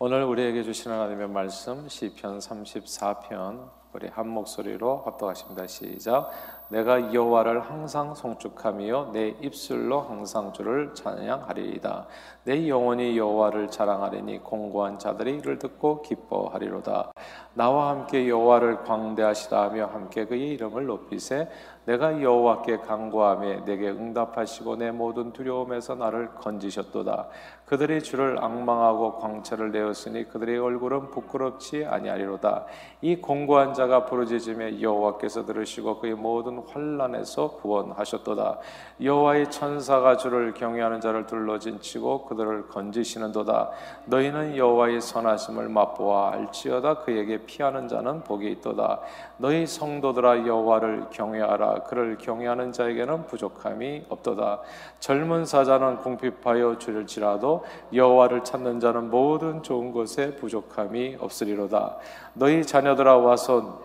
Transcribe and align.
오늘 0.00 0.24
우리에게 0.24 0.64
주신 0.64 0.90
하나님의 0.90 1.28
말씀 1.28 1.88
시편 1.88 2.40
34편 2.40 3.70
우리 3.92 4.08
한 4.08 4.28
목소리로 4.28 5.04
합독하십니다. 5.06 5.68
시작. 5.68 6.32
내가 6.74 7.14
여호와를 7.14 7.60
항상 7.60 8.16
송축하며 8.16 9.10
내 9.12 9.28
입술로 9.40 10.00
항상 10.00 10.52
주를 10.52 10.92
찬양하리이다. 10.92 12.06
내 12.42 12.68
영혼이 12.68 13.16
여호와를 13.16 13.70
자랑하리니 13.70 14.42
공고한 14.42 14.98
자들이 14.98 15.36
이를 15.36 15.60
듣고 15.60 16.02
기뻐하리로다. 16.02 17.12
나와 17.54 17.90
함께 17.90 18.28
여호와를 18.28 18.82
광대하시다 18.82 19.62
하며 19.62 19.86
함께 19.86 20.26
그의 20.26 20.50
이름을 20.50 20.86
높이세 20.86 21.48
내가 21.86 22.20
여호와께 22.20 22.78
간구하며 22.78 23.64
내게 23.66 23.90
응답하시고 23.90 24.76
내 24.76 24.90
모든 24.90 25.32
두려움에서 25.32 25.94
나를 25.94 26.34
건지셨도다. 26.36 27.28
그들이 27.66 28.02
주를 28.02 28.42
악망하고 28.42 29.18
광채를 29.18 29.70
내었으니 29.70 30.24
그들의 30.28 30.58
얼굴은 30.58 31.10
부끄럽지 31.10 31.84
아니하리로다. 31.84 32.64
이 33.02 33.16
공고한 33.16 33.74
자가 33.74 34.06
부르짖음에 34.06 34.80
여호와께서 34.80 35.44
들으시고 35.44 36.00
그의 36.00 36.14
모든 36.14 36.63
환란에서 36.68 37.52
구원하셨도다. 37.52 38.58
여호와의 39.02 39.50
천사가 39.50 40.16
주를 40.16 40.54
경외하는 40.54 41.00
자를 41.00 41.26
둘러진치고 41.26 42.26
그들을 42.26 42.68
건지시는도다. 42.68 43.70
너희는 44.06 44.56
여호와의 44.56 45.00
선하심을 45.00 45.68
맛보아 45.68 46.32
알지어다. 46.32 46.98
그에게 46.98 47.44
피하는 47.44 47.88
자는 47.88 48.22
복이 48.22 48.50
있도다. 48.52 49.00
너희 49.38 49.66
성도들아 49.66 50.46
여호와를 50.46 51.06
경외하라. 51.10 51.84
그를 51.84 52.18
경외하는 52.18 52.72
자에게는 52.72 53.26
부족함이 53.26 54.06
없도다. 54.08 54.60
젊은 55.00 55.44
사자는 55.44 55.98
궁핍하여 55.98 56.78
줄일지라도 56.78 57.64
여호와를 57.92 58.44
찾는 58.44 58.80
자는 58.80 59.10
모든 59.10 59.62
좋은 59.62 59.92
것에 59.92 60.36
부족함이 60.36 61.18
없으리로다. 61.20 61.96
너희 62.34 62.64
자녀들아 62.64 63.16
와서 63.16 63.82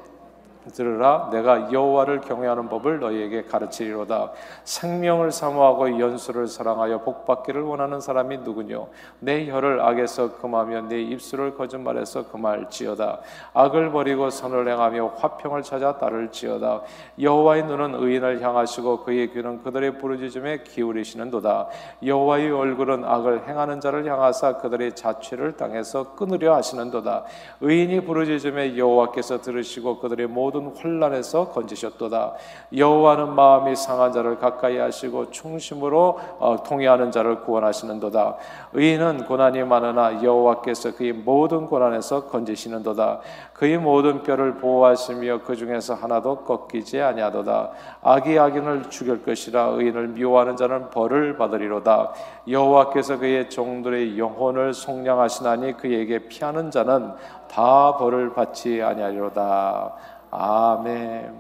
들으라 0.74 1.30
내가 1.32 1.72
여호와를 1.72 2.22
경외하는 2.22 2.70
법을 2.70 3.00
너희에게 3.00 3.44
가르치리로다. 3.44 4.32
생명을 4.64 5.32
사모하고 5.32 6.00
연수를 6.00 6.48
사랑하여 6.48 7.02
복받기를 7.02 7.62
원하는 7.62 8.02
사람이 8.02 8.40
누구뇨? 8.40 8.90
내 9.20 9.50
혀를 9.50 9.80
악에서 9.80 10.36
금하며 10.38 10.82
내 10.84 11.02
입술을 11.02 11.56
거짓말해서 11.56 12.30
금할지어다. 12.30 13.20
악을 13.54 13.92
버리고 13.92 14.30
선을 14.30 14.68
행하며 14.68 15.14
화평을 15.18 15.64
찾아 15.64 15.98
따를지어다. 15.98 16.82
여호와의 17.20 17.64
눈은 17.64 17.96
의인을 17.96 18.42
향하시고 18.42 19.04
그의 19.04 19.32
귀는 19.32 19.64
그들의 19.64 19.98
부르짖음에 19.98 20.64
기울이시는도다. 20.64 21.68
여호와의 22.06 22.52
얼굴은 22.52 23.06
악을 23.06 23.48
행하는 23.48 23.80
자를 23.80 24.06
향하사 24.06 24.58
그들의 24.58 24.96
자취를 24.96 25.54
땅에서 25.58 26.16
끊으려 26.16 26.56
하시는도다. 26.56 27.24
의인이 27.62 28.02
부르짖음에 28.06 28.78
여호와께서 28.78 29.42
들으시고 29.42 30.00
그들의 30.00 30.28
모든 30.28 30.49
모든 30.50 30.68
혼란에서 30.68 31.50
건지셨도다. 31.50 32.34
여호와는 32.76 33.36
마음이 33.36 33.76
상한 33.76 34.12
자를 34.12 34.40
가까이 34.40 34.78
하시고 34.78 35.30
충심으로 35.30 36.20
어, 36.40 36.64
통해하는 36.64 37.12
자를 37.12 37.42
구원하시는도다. 37.42 38.36
의인은 38.74 39.26
고난이 39.26 39.64
많으나 39.64 40.24
여호와께서 40.24 40.96
그의 40.96 41.14
모든 41.14 41.68
고난에서 41.68 42.26
건지시는도다. 42.26 43.20
그의 43.54 43.78
모든 43.78 44.24
뼈를 44.24 44.56
보호하시며 44.56 45.42
그 45.44 45.56
중에서 45.56 45.94
하나도 45.94 46.38
꺾이지 46.46 47.00
아니하도다. 47.02 47.72
악이 48.02 48.40
악인을 48.40 48.90
죽일 48.90 49.24
것이라 49.24 49.66
의인을 49.74 50.10
미워하는 50.10 50.56
자는 50.56 50.90
벌을 50.90 51.38
받으리로다. 51.38 52.14
여호와께서 52.48 53.20
그의 53.20 53.50
종들의 53.50 54.18
영혼을 54.18 54.74
속량하시나니 54.74 55.78
그에게 55.78 56.28
피하는 56.28 56.72
자는 56.72 57.14
다 57.50 57.98
벌을 57.98 58.34
받지 58.34 58.82
아니하리로다. 58.82 59.94
아멘. 60.32 61.34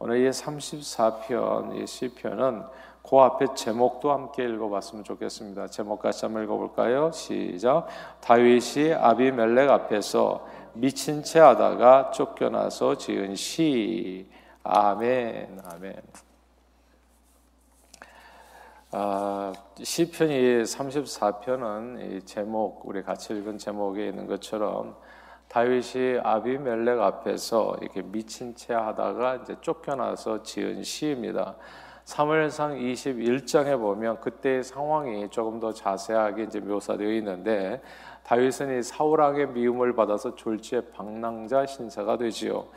오늘 0.00 0.26
이 0.26 0.30
34편 0.30 1.80
이 1.80 1.86
시편은 1.86 2.64
그 3.08 3.16
앞에 3.16 3.54
제목도 3.54 4.10
함께 4.10 4.44
읽어봤으면 4.44 5.04
좋겠습니다. 5.04 5.68
제목 5.68 6.00
같이 6.00 6.24
한번 6.24 6.42
읽어볼까요? 6.44 7.12
시작. 7.12 7.86
다윗이 8.20 8.94
아비멜렉 8.94 9.70
앞에서 9.70 10.46
미친 10.72 11.22
채 11.22 11.38
하다가 11.38 12.10
쫓겨나서 12.10 12.96
지은 12.96 13.36
시. 13.36 14.28
아멘. 14.64 15.60
아멘. 15.64 15.94
아, 18.92 19.52
시편이 19.80 20.64
34편은 20.64 22.16
이 22.16 22.26
제목 22.26 22.82
우리 22.84 23.02
같이 23.02 23.32
읽은 23.32 23.58
제목에 23.58 24.08
있는 24.08 24.26
것처럼 24.26 24.96
다윗이 25.52 26.20
아비멜렉 26.22 26.98
앞에서 26.98 27.76
이렇게 27.82 28.00
미친 28.00 28.54
채 28.54 28.72
하다가 28.72 29.36
이제 29.36 29.54
쫓겨나서 29.60 30.42
지은 30.42 30.82
시입니다. 30.82 31.56
사무엘상 32.06 32.78
21장에 32.78 33.78
보면 33.78 34.18
그때의 34.20 34.64
상황이 34.64 35.28
조금 35.28 35.60
더 35.60 35.70
자세하게 35.70 36.44
이제 36.44 36.58
묘사되어 36.58 37.12
있는데 37.16 37.82
다윗은 38.22 38.78
이 38.78 38.82
사울 38.82 39.20
왕의 39.20 39.48
미움을 39.48 39.94
받아서 39.94 40.34
졸지의 40.34 40.86
방랑자 40.94 41.66
신사가 41.66 42.16
되지요. 42.16 42.68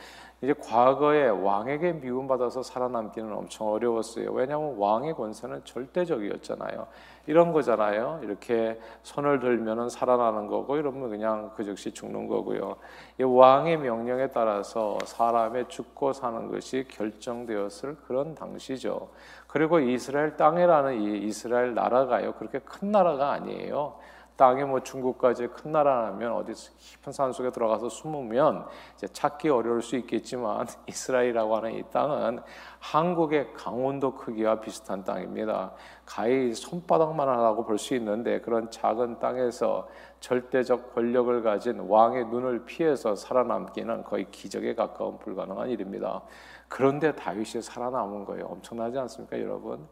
이제 0.42 0.54
과거에 0.54 1.30
왕에게 1.30 1.94
미움받아서 1.94 2.62
살아남기는 2.62 3.32
엄청 3.32 3.70
어려웠어요. 3.70 4.34
왜냐하면 4.34 4.76
왕의 4.78 5.14
권세는 5.14 5.64
절대적이었잖아요. 5.64 6.88
이런 7.28 7.52
거잖아요. 7.52 8.20
이렇게 8.24 8.80
손을 9.04 9.40
들면은 9.40 9.90
살아나는 9.90 10.48
거고 10.48 10.78
이러면 10.78 11.10
그냥 11.10 11.52
그 11.56 11.64
즉시 11.64 11.92
죽는 11.92 12.28
거고요. 12.28 12.76
이 13.20 13.24
왕의 13.24 13.78
명령에 13.78 14.28
따라서 14.28 14.98
사람의 15.06 15.66
죽고 15.70 16.14
사는 16.14 16.52
것이 16.52 16.86
결정되었을 16.88 17.98
그런 18.08 18.36
당시죠. 18.36 19.10
그리고 19.48 19.80
이스라엘 19.80 20.36
땅이라는 20.38 21.02
이 21.02 21.28
이스라엘 21.28 21.74
나라가요. 21.74 22.34
그렇게 22.34 22.60
큰 22.60 22.92
나라가 22.92 23.32
아니에요. 23.32 23.96
땅에 24.38 24.66
뭐 24.66 24.82
중국까지 24.82 25.48
큰 25.48 25.72
나라라면 25.72 26.34
어디 26.34 26.54
깊은 26.54 27.14
산 27.14 27.32
속에 27.32 27.52
들어가서 27.52 27.90
숨으면 27.90 28.66
찾기 29.14 29.50
어려울 29.50 29.82
수 29.82 29.96
있겠지만 29.96 30.68
이스라엘이라고 30.88 31.56
하는 31.56 31.74
이 31.74 31.84
땅은 31.92 32.40
한국의 32.80 33.54
강원도 33.54 34.14
크기와 34.16 34.60
비슷한 34.60 35.04
땅입니다. 35.04 35.72
가히 36.06 36.54
손바닥만 36.54 37.28
하다고 37.28 37.66
볼 37.66 37.78
수 37.78 37.96
있는데 37.96 38.42
그런 38.42 38.70
작은 38.72 39.20
땅에서 39.20 39.88
절대적 40.20 40.94
권력을 40.96 41.44
가진 41.44 41.80
왕의 41.80 42.26
눈을 42.26 42.66
피해서 42.66 43.16
살아남기는 43.16 44.04
거의 44.04 44.30
기적에 44.32 44.76
가까운 44.76 45.18
불가능한 45.20 45.70
일입니다. 45.70 46.22
그런데 46.68 47.14
다윗이 47.16 47.62
살아남은 47.62 48.26
거예요. 48.26 48.46
엄청나지 48.46 48.98
않습니까, 48.98 49.40
여러분? 49.40 49.88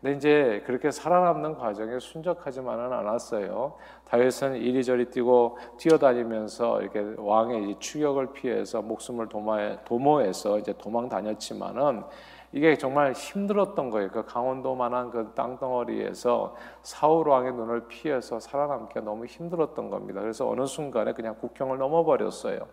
근데 0.00 0.16
이제 0.16 0.62
그렇게 0.64 0.90
살아남는 0.90 1.56
과정에 1.56 1.98
순적하지만은 1.98 2.90
않았어요. 2.90 3.74
다윗은 4.08 4.56
이리저리 4.56 5.10
뛰고 5.10 5.58
뛰어다니면서 5.76 6.80
이렇게 6.80 7.14
왕의 7.18 7.76
추격을 7.80 8.32
피해서 8.32 8.80
목숨을 8.80 9.28
도모해서 9.84 10.58
이제 10.58 10.72
도망 10.78 11.08
다녔지만은 11.10 12.02
이게 12.52 12.76
정말 12.76 13.12
힘들었던 13.12 13.90
거예요. 13.90 14.10
그 14.10 14.24
강원도만한 14.24 15.10
그 15.10 15.32
땅덩어리에서 15.34 16.56
사울 16.82 17.28
왕의 17.28 17.52
눈을 17.52 17.86
피해서 17.86 18.40
살아남기가 18.40 19.02
너무 19.02 19.26
힘들었던 19.26 19.90
겁니다. 19.90 20.22
그래서 20.22 20.48
어느 20.48 20.64
순간에 20.66 21.12
그냥 21.12 21.36
국경을 21.38 21.76
넘어버렸어요. 21.78 22.66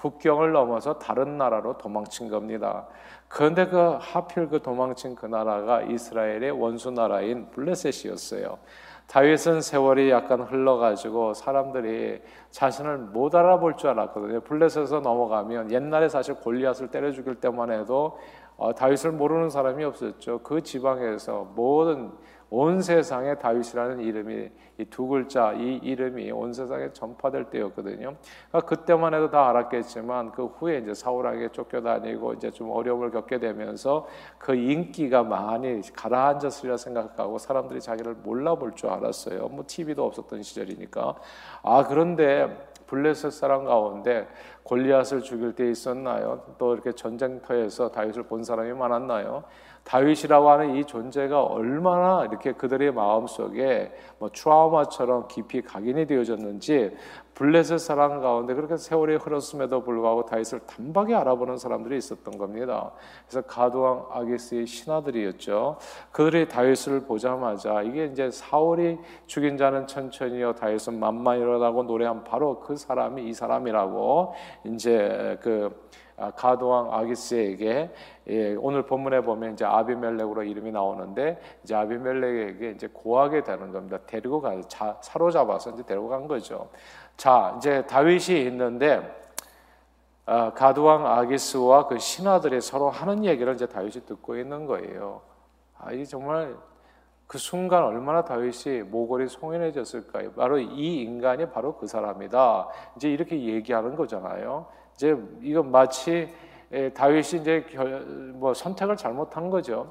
국경을 0.00 0.52
넘어서 0.52 0.98
다른 0.98 1.36
나라로 1.36 1.76
도망친 1.76 2.30
겁니다. 2.30 2.86
그런데 3.28 3.66
그 3.66 3.96
하필 4.00 4.48
그 4.48 4.62
도망친 4.62 5.14
그 5.14 5.26
나라가 5.26 5.82
이스라엘의 5.82 6.50
원수 6.52 6.90
나라인 6.90 7.50
블레셋이었어요. 7.50 8.58
다윗은 9.06 9.60
세월이 9.60 10.10
약간 10.10 10.40
흘러가지고 10.40 11.34
사람들이 11.34 12.22
자신을 12.50 12.96
못 12.96 13.34
알아볼 13.34 13.76
줄 13.76 13.90
알았거든요. 13.90 14.40
블레셋에서 14.40 15.00
넘어가면 15.00 15.70
옛날에 15.70 16.08
사실 16.08 16.34
골리앗을 16.36 16.88
때려 16.88 17.10
죽일 17.12 17.34
때만 17.34 17.70
해도 17.70 18.18
어, 18.56 18.74
다윗을 18.74 19.12
모르는 19.12 19.50
사람이 19.50 19.84
없었죠. 19.84 20.40
그 20.42 20.62
지방에서 20.62 21.52
모든 21.54 22.12
온 22.50 22.82
세상에 22.82 23.36
다윗이라는 23.36 24.00
이름이 24.00 24.50
이 24.80 24.84
두 24.88 25.06
글자 25.06 25.52
이 25.52 25.76
이름이 25.82 26.30
온 26.32 26.52
세상에 26.52 26.92
전파될 26.92 27.50
때였거든요. 27.50 28.14
그러니까 28.48 28.60
그때만 28.68 29.12
해도 29.14 29.30
다 29.30 29.48
알았겠지만 29.50 30.32
그 30.32 30.46
후에 30.46 30.78
이제 30.78 30.94
사울에게 30.94 31.50
쫓겨다니고 31.52 32.34
이제 32.34 32.50
좀 32.50 32.70
어려움을 32.70 33.10
겪게 33.10 33.38
되면서 33.38 34.06
그 34.38 34.54
인기가 34.54 35.22
많이 35.22 35.82
가라앉았으리라 35.94 36.78
생각하고 36.78 37.38
사람들이 37.38 37.80
자기를 37.80 38.14
몰라볼 38.22 38.74
줄 38.74 38.88
알았어요. 38.88 39.48
뭐 39.48 39.64
TV도 39.66 40.04
없었던 40.04 40.42
시절이니까. 40.42 41.14
아 41.62 41.86
그런데 41.86 42.70
블레셋 42.86 43.32
사람 43.32 43.64
가운데 43.64 44.26
골리앗을 44.64 45.22
죽일 45.22 45.54
때 45.54 45.70
있었나요? 45.70 46.42
또 46.58 46.74
이렇게 46.74 46.92
전쟁터에서 46.92 47.90
다윗을 47.90 48.24
본 48.24 48.42
사람이 48.42 48.72
많았나요? 48.72 49.44
다윗이라고 49.84 50.50
하는 50.50 50.76
이 50.76 50.84
존재가 50.84 51.42
얼마나 51.42 52.24
이렇게 52.24 52.52
그들의 52.52 52.92
마음 52.92 53.26
속에 53.26 53.92
뭐 54.18 54.30
트라우마처럼 54.32 55.28
깊이 55.28 55.62
각인이 55.62 56.06
되어졌는지 56.06 56.96
블레셋 57.34 57.80
사람 57.80 58.20
가운데 58.20 58.52
그렇게 58.52 58.76
세월이 58.76 59.16
흘렀음에도 59.16 59.82
불구하고 59.82 60.26
다윗을 60.26 60.60
단박에 60.66 61.14
알아보는 61.14 61.56
사람들이 61.56 61.96
있었던 61.96 62.36
겁니다. 62.36 62.92
그래서 63.26 63.46
가두왕 63.46 64.08
아기스의 64.10 64.66
신하들이었죠. 64.66 65.78
그들이 66.12 66.48
다윗을 66.48 67.06
보자마자 67.06 67.80
이게 67.80 68.04
이제 68.04 68.30
사울이 68.30 68.98
죽인 69.26 69.56
자는 69.56 69.86
천천히요 69.86 70.52
다윗은 70.56 71.00
만만이라고 71.00 71.84
노래한 71.84 72.24
바로 72.24 72.60
그 72.60 72.76
사람이 72.76 73.26
이 73.26 73.32
사람이라고 73.32 74.34
이제 74.64 75.38
그 75.40 75.88
아, 76.09 76.09
가도왕 76.36 76.92
아기스에게 76.92 77.90
예, 78.28 78.54
오늘 78.56 78.82
본문에 78.82 79.22
보면 79.22 79.54
이제 79.54 79.64
아비멜렉으로 79.64 80.42
이름이 80.42 80.70
나오는데 80.70 81.40
이제 81.64 81.74
아비멜렉에게 81.74 82.70
이제 82.70 82.88
고하게 82.92 83.42
되는 83.42 83.72
겁니다. 83.72 83.98
데리고 84.06 84.40
가 84.40 84.54
사로잡아서 85.00 85.70
이제 85.70 85.82
데리고 85.82 86.08
간 86.08 86.28
거죠. 86.28 86.68
자, 87.16 87.54
이제 87.58 87.86
다윗이 87.86 88.42
있는데 88.46 89.18
아, 90.26 90.52
가두왕 90.52 91.06
아기스와 91.06 91.86
그 91.88 91.98
신하들이 91.98 92.60
서로 92.60 92.90
하는 92.90 93.24
얘기를 93.24 93.52
이제 93.54 93.66
다윗이 93.66 94.06
듣고 94.06 94.36
있는 94.36 94.66
거예요. 94.66 95.22
아, 95.78 95.92
이 95.92 96.06
정말 96.06 96.54
그 97.26 97.38
순간 97.38 97.84
얼마나 97.84 98.24
다윗이 98.24 98.82
모골이 98.82 99.28
송연해졌을까요? 99.28 100.32
바로 100.32 100.58
이 100.58 101.02
인간이 101.02 101.48
바로 101.48 101.76
그 101.76 101.86
사람이다. 101.86 102.68
이제 102.96 103.10
이렇게 103.10 103.40
얘기하는 103.40 103.96
거잖아요. 103.96 104.66
이제 105.00 105.16
이건 105.40 105.70
마치 105.70 106.28
다윗이 106.92 107.40
이제 107.40 107.64
뭐 108.34 108.52
선택을 108.52 108.98
잘못한 108.98 109.48
거죠. 109.48 109.90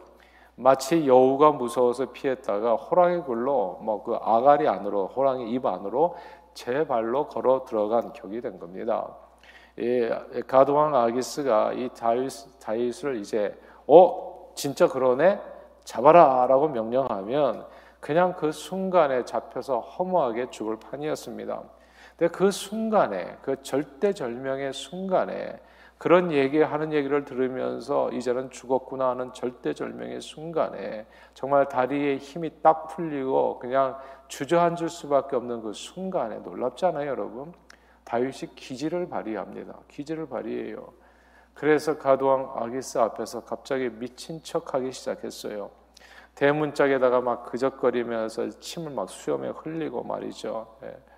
마치 0.53 1.07
여우가 1.07 1.53
무서워서 1.53 2.11
피했다가 2.11 2.75
호랑이 2.75 3.21
굴로 3.23 3.79
뭐 3.81 4.03
그 4.03 4.13
아가리 4.21 4.67
안으로 4.67 5.07
호랑이 5.07 5.49
입 5.51 5.65
안으로 5.65 6.15
제 6.53 6.85
발로 6.85 7.27
걸어 7.27 7.65
들어간 7.65 8.13
격이 8.13 8.39
된 8.41 8.59
겁니다. 8.59 9.15
이 9.79 10.07
가드왕 10.45 10.95
아기스가 10.95 11.73
이 11.73 11.89
다윗, 11.89 12.29
다윗을 12.59 13.15
이제 13.15 13.59
어 13.87 14.51
진짜 14.53 14.87
그러네 14.87 15.41
잡아라라고 15.85 16.67
명령하면 16.67 17.65
그냥 17.99 18.35
그 18.35 18.51
순간에 18.51 19.25
잡혀서 19.25 19.79
허무하게 19.79 20.51
죽을 20.51 20.77
판이었습니다. 20.79 21.63
근데 22.19 22.33
그 22.33 22.51
순간에 22.51 23.37
그 23.41 23.63
절대절명의 23.63 24.73
순간에 24.73 25.57
그런 25.97 26.33
얘기하는 26.33 26.91
얘기를 26.91 27.23
들으면서 27.23 28.11
이제는 28.11 28.51
죽었구나 28.51 29.11
하는 29.11 29.31
절대절명의 29.31 30.19
순간에 30.19 31.05
정말 31.33 31.69
다리에 31.69 32.17
힘이 32.17 32.51
딱 32.61 32.87
풀리고 32.87 33.59
그냥 33.59 33.97
주저앉을 34.27 34.89
수밖에 34.89 35.37
없는 35.37 35.61
그 35.61 35.71
순간에 35.71 36.39
놀랍잖아요, 36.39 37.09
여러분. 37.09 37.53
다윗이 38.03 38.55
기지를 38.55 39.07
발휘합니다. 39.07 39.77
기지를 39.87 40.27
발휘해요. 40.27 40.91
그래서 41.53 41.97
가도왕 41.97 42.53
아기스 42.55 42.97
앞에서 42.97 43.45
갑자기 43.45 43.89
미친 43.89 44.43
척하기 44.43 44.91
시작했어요. 44.91 45.69
대문짝에다가 46.35 47.21
막 47.21 47.45
그적거리면서 47.45 48.49
침을 48.59 48.91
막 48.91 49.09
수염에 49.09 49.49
흘리고 49.49 50.03
말이죠. 50.03 50.75
예. 50.83 51.08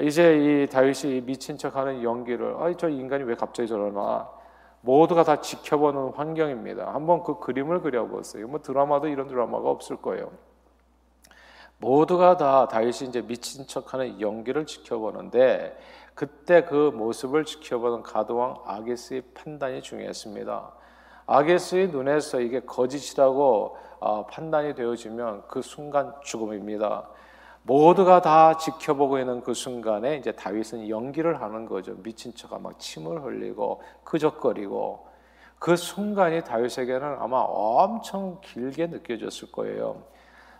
이제 0.00 0.62
이 0.62 0.68
다윗이 0.68 1.22
미친 1.22 1.58
척하는 1.58 2.02
연기를 2.02 2.56
아이 2.58 2.76
저 2.76 2.88
인간이 2.88 3.24
왜 3.24 3.34
갑자기 3.34 3.68
저러나 3.68 4.28
모두가 4.80 5.24
다 5.24 5.40
지켜보는 5.40 6.12
환경입니다. 6.14 6.94
한번 6.94 7.22
그 7.22 7.40
그림을 7.40 7.80
그려보세요. 7.80 8.46
뭐 8.46 8.60
드라마도 8.60 9.08
이런 9.08 9.26
드라마가 9.26 9.68
없을 9.68 9.96
거예요. 9.96 10.30
모두가 11.78 12.36
다 12.36 12.68
다윗이 12.68 13.08
이제 13.08 13.22
미친 13.22 13.66
척하는 13.66 14.20
연기를 14.20 14.66
지켜보는데 14.66 15.78
그때 16.14 16.64
그 16.64 16.90
모습을 16.94 17.44
지켜보는 17.44 18.02
가드왕 18.02 18.62
아게스의 18.66 19.22
판단이 19.34 19.82
중요했습니다. 19.82 20.72
아게스의 21.26 21.88
눈에서 21.88 22.40
이게 22.40 22.60
거짓이라고 22.60 23.76
어, 24.00 24.26
판단이 24.26 24.74
되어지면 24.74 25.44
그 25.46 25.62
순간 25.62 26.14
죽음입니다. 26.22 27.08
모두가 27.68 28.22
다 28.22 28.56
지켜보고 28.56 29.18
있는 29.18 29.42
그 29.42 29.52
순간에 29.52 30.16
이제 30.16 30.32
다윗은 30.32 30.88
연기를 30.88 31.42
하는 31.42 31.66
거죠. 31.66 31.94
미친 32.02 32.34
척가 32.34 32.58
막 32.58 32.78
침을 32.78 33.22
흘리고 33.22 33.82
끄적거리고 34.04 35.06
그 35.58 35.76
순간이 35.76 36.44
다윗에게는 36.44 37.16
아마 37.18 37.40
엄청 37.40 38.40
길게 38.40 38.86
느껴졌을 38.86 39.52
거예요. 39.52 40.02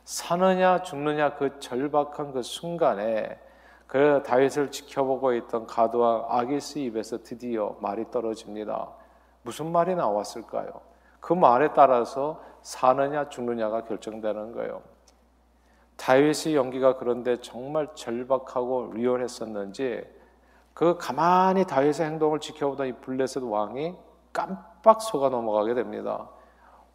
사느냐 0.05 0.83
죽느냐 0.83 1.37
그 1.37 1.59
절박한 1.61 2.33
그 2.33 2.43
순간에 2.43 3.39
그 3.87 4.23
다윗을 4.27 4.71
지켜보고 4.71 5.33
있던 5.33 5.67
가드와 5.67 6.27
아기스 6.29 6.79
입에서 6.81 7.23
드디어 7.23 7.75
말이 7.81 8.11
떨어집니다. 8.11 8.87
무슨 9.41 9.73
말이 9.73 9.95
나왔을까요? 9.95 10.83
그 11.21 11.33
말에 11.33 11.73
따라서 11.73 12.43
사느냐 12.61 13.31
죽느냐가 13.31 13.85
결정되는 13.85 14.53
거예요. 14.53 14.98
다윗의 15.99 16.55
연기가 16.55 16.97
그런데 16.97 17.37
정말 17.41 17.89
절박하고 17.95 18.93
리얼했었는지 18.95 20.05
그 20.73 20.97
가만히 20.97 21.67
다윗의 21.67 22.07
행동을 22.07 22.39
지켜보던 22.39 22.87
이 22.87 22.93
블레셋 22.93 23.43
왕이 23.43 23.95
깜빡 24.33 25.03
속아 25.03 25.29
넘어가게 25.29 25.75
됩니다. 25.75 26.31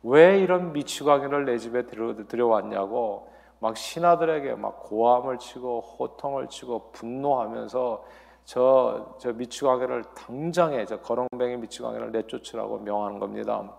왜 0.04 0.40
이런 0.40 0.74
미치광이를 0.74 1.46
내 1.46 1.58
집에 1.58 1.86
들여 1.86 2.48
왔냐고 2.48 3.30
막 3.60 3.78
신하들에게 3.78 4.56
막 4.56 4.80
고함을 4.84 5.38
치고 5.38 5.82
호통을 5.82 6.48
치고 6.48 6.92
분노하면서 6.94 8.04
저, 8.46 9.16
저 9.20 9.34
미치광이를 9.34 10.04
당장에 10.16 10.86
저 10.86 11.00
거렁뱅이 11.00 11.58
미치광이를 11.58 12.12
내쫓으라고 12.12 12.80
명하는 12.80 13.20
겁니다. 13.20 13.70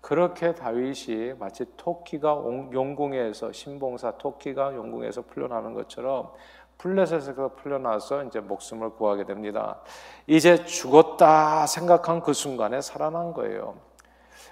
그렇게 0.00 0.54
다윗이 0.54 1.34
마치 1.38 1.66
토끼가 1.76 2.42
용궁에서 2.72 3.52
신봉사 3.52 4.12
토끼가 4.18 4.74
용궁에서 4.74 5.22
풀려나는 5.22 5.74
것처럼 5.74 6.32
플레셋에서 6.78 7.52
풀려나서 7.56 8.24
이제 8.24 8.40
목숨을 8.40 8.90
구하게 8.90 9.24
됩니다. 9.24 9.80
이제 10.26 10.64
죽었다 10.64 11.66
생각한 11.66 12.22
그 12.22 12.32
순간에 12.32 12.80
살아난 12.80 13.34
거예요. 13.34 13.76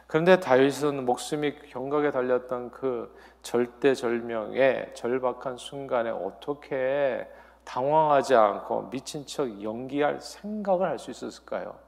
그런데 0.06 0.38
다윗은 0.38 1.04
목숨이 1.06 1.54
경각에 1.70 2.10
달렸던 2.10 2.70
그 2.70 3.14
절대절명의 3.42 4.92
절박한 4.94 5.56
순간에 5.56 6.10
어떻게 6.10 7.26
당황하지 7.64 8.34
않고 8.34 8.90
미친 8.90 9.26
척 9.26 9.62
연기할 9.62 10.20
생각을 10.20 10.88
할 10.88 10.98
수 10.98 11.10
있었을까요? 11.10 11.87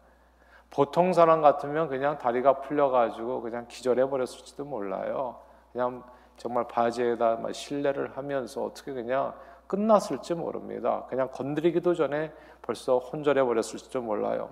보통 0.71 1.13
사람 1.13 1.43
같으면 1.43 1.89
그냥 1.89 2.19
다리가 2.19 2.61
풀려가지고 2.61 3.43
그냥 3.43 3.67
기절해 3.69 4.09
버렸을지도 4.09 4.65
몰라요. 4.65 5.37
그냥 5.73 6.03
정말 6.37 6.67
바지에다 6.69 7.39
신뢰를 7.53 8.17
하면서 8.17 8.65
어떻게 8.65 8.93
그냥 8.93 9.35
끝났을지 9.67 10.35
모릅니다. 10.35 11.05
그냥 11.09 11.29
건드리기도 11.33 11.95
전에 11.95 12.33
벌써 12.63 12.99
혼절해 12.99 13.43
버렸을지도 13.45 14.01
몰라요. 14.01 14.51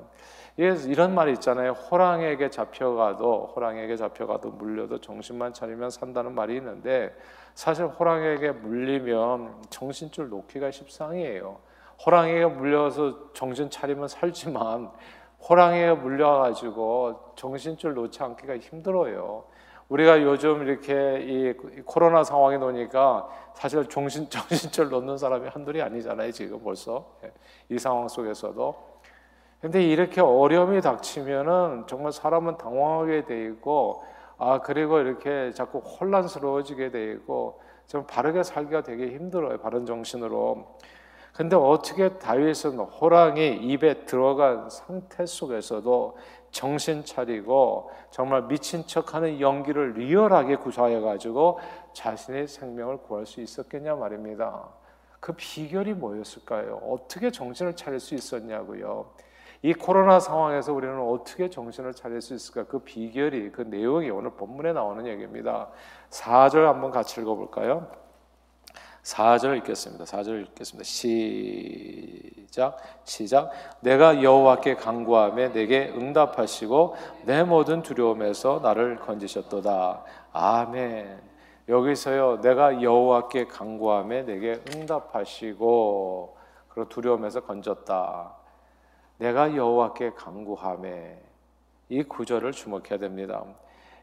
이런 0.57 1.15
말이 1.15 1.33
있잖아요. 1.33 1.73
호랑에게 1.73 2.51
잡혀가도 2.51 3.53
호랑에게 3.55 3.97
잡혀가도 3.97 4.51
물려도 4.51 5.01
정신만 5.01 5.53
차리면 5.55 5.91
산다는 5.91 6.35
말이 6.35 6.57
있는데 6.57 7.15
사실 7.55 7.87
호랑에게 7.87 8.53
물리면 8.53 9.63
정신줄 9.71 10.29
놓기가 10.31 10.71
십상이에요. 10.71 11.59
호랑이에 12.05 12.47
물려서 12.47 13.33
정신 13.33 13.71
차리면 13.71 14.07
살지만 14.07 14.93
호랑이에 15.41 15.93
물려가지고 15.95 17.33
정신줄 17.37 17.95
놓지 17.95 18.23
않기가 18.23 18.59
힘들어요. 18.59 19.45
우리가 19.89 20.23
요즘 20.23 20.67
이렇게 20.67 21.21
이 21.21 21.83
코로나 21.85 22.23
상황에 22.23 22.59
놓으니까 22.59 23.29
사실 23.55 23.89
정신, 23.89 24.29
정신줄 24.31 24.91
놓는 24.91 25.17
사람이 25.17 25.49
한둘이 25.49 25.81
아니잖아요, 25.81 26.31
지금 26.33 26.63
벌써. 26.63 27.07
예, 27.25 27.33
이 27.71 27.79
상황 27.79 28.07
속에서도. 28.09 28.89
근데 29.61 29.83
이렇게 29.83 30.21
어려움이 30.21 30.81
닥치면은 30.83 31.85
정말 31.89 32.13
사람은 32.13 32.59
당황하게 32.59 33.25
되고, 33.25 34.05
아, 34.37 34.61
그리고 34.61 34.99
이렇게 34.99 35.53
자꾸 35.53 35.79
혼란스러워지게 35.79 36.91
되고, 36.91 37.61
좀 37.87 38.07
바르게 38.07 38.43
살기가 38.43 38.83
되게 38.83 39.09
힘들어요, 39.09 39.59
바른 39.59 39.87
정신으로. 39.87 40.77
근데 41.39 41.55
어떻게 41.55 42.19
다윗은 42.19 42.81
호랑이 42.81 43.59
입에 43.59 44.07
들어간 44.07 44.69
상태 44.69 45.25
속에서도 45.25 46.17
정신 46.51 47.05
차리고 47.05 47.93
정말 48.11 48.49
미친 48.49 48.85
척하는 48.85 49.39
연기를 49.39 49.93
리얼하게 49.93 50.57
구사해 50.57 50.99
가지고 50.99 51.61
자신의 51.93 52.49
생명을 52.49 52.97
구할 53.03 53.25
수 53.25 53.41
있었겠냐 53.41 53.95
말입니다. 53.95 54.69
그 55.21 55.33
비결이 55.37 55.95
뭐였을까요? 55.95 56.81
어떻게 56.85 57.31
정신을 57.31 57.77
차릴 57.77 58.01
수 58.01 58.17
있었냐고요. 58.17 59.09
이 59.63 59.75
코로나 59.75 60.19
상황에서 60.19 60.73
우리는 60.73 61.01
어떻게 61.01 61.49
정신을 61.49 61.95
차릴 61.95 62.21
수 62.21 62.35
있을까? 62.35 62.65
그 62.65 62.81
비결이 62.81 63.53
그 63.53 63.63
내용이 63.63 64.11
오늘 64.11 64.31
본문에 64.31 64.73
나오는 64.73 65.07
얘기입니다. 65.07 65.69
4절 66.11 66.65
한번 66.65 66.91
같이 66.91 67.21
읽어 67.21 67.37
볼까요? 67.37 68.08
4절 69.09 69.57
읽겠습니다. 69.59 70.05
4절 70.05 70.43
읽겠습니다. 70.49 70.85
시작. 70.85 72.77
시작. 73.05 73.51
내가 73.81 74.23
여호와께 74.23 74.75
간구하며 74.75 75.53
내게 75.53 75.89
응답하시고 75.97 76.95
내 77.25 77.43
모든 77.43 77.83
두려움에서 77.83 78.61
나를 78.63 78.97
건지셨도다. 78.97 80.03
아멘. 80.33 81.23
여기서요. 81.71 82.43
내가 82.43 82.83
여호와께 82.83 83.47
간구하며 83.47 84.25
내게 84.25 84.61
응답하시고 84.75 86.37
그리고 86.69 86.89
두려움에서 86.91 87.41
건졌다. 87.41 88.35
내가 89.17 89.57
여호와께 89.57 90.11
간구하며 90.17 90.89
이 91.89 92.03
구절을 92.03 92.53
주목해야 92.53 92.99
됩니다. 92.99 93.43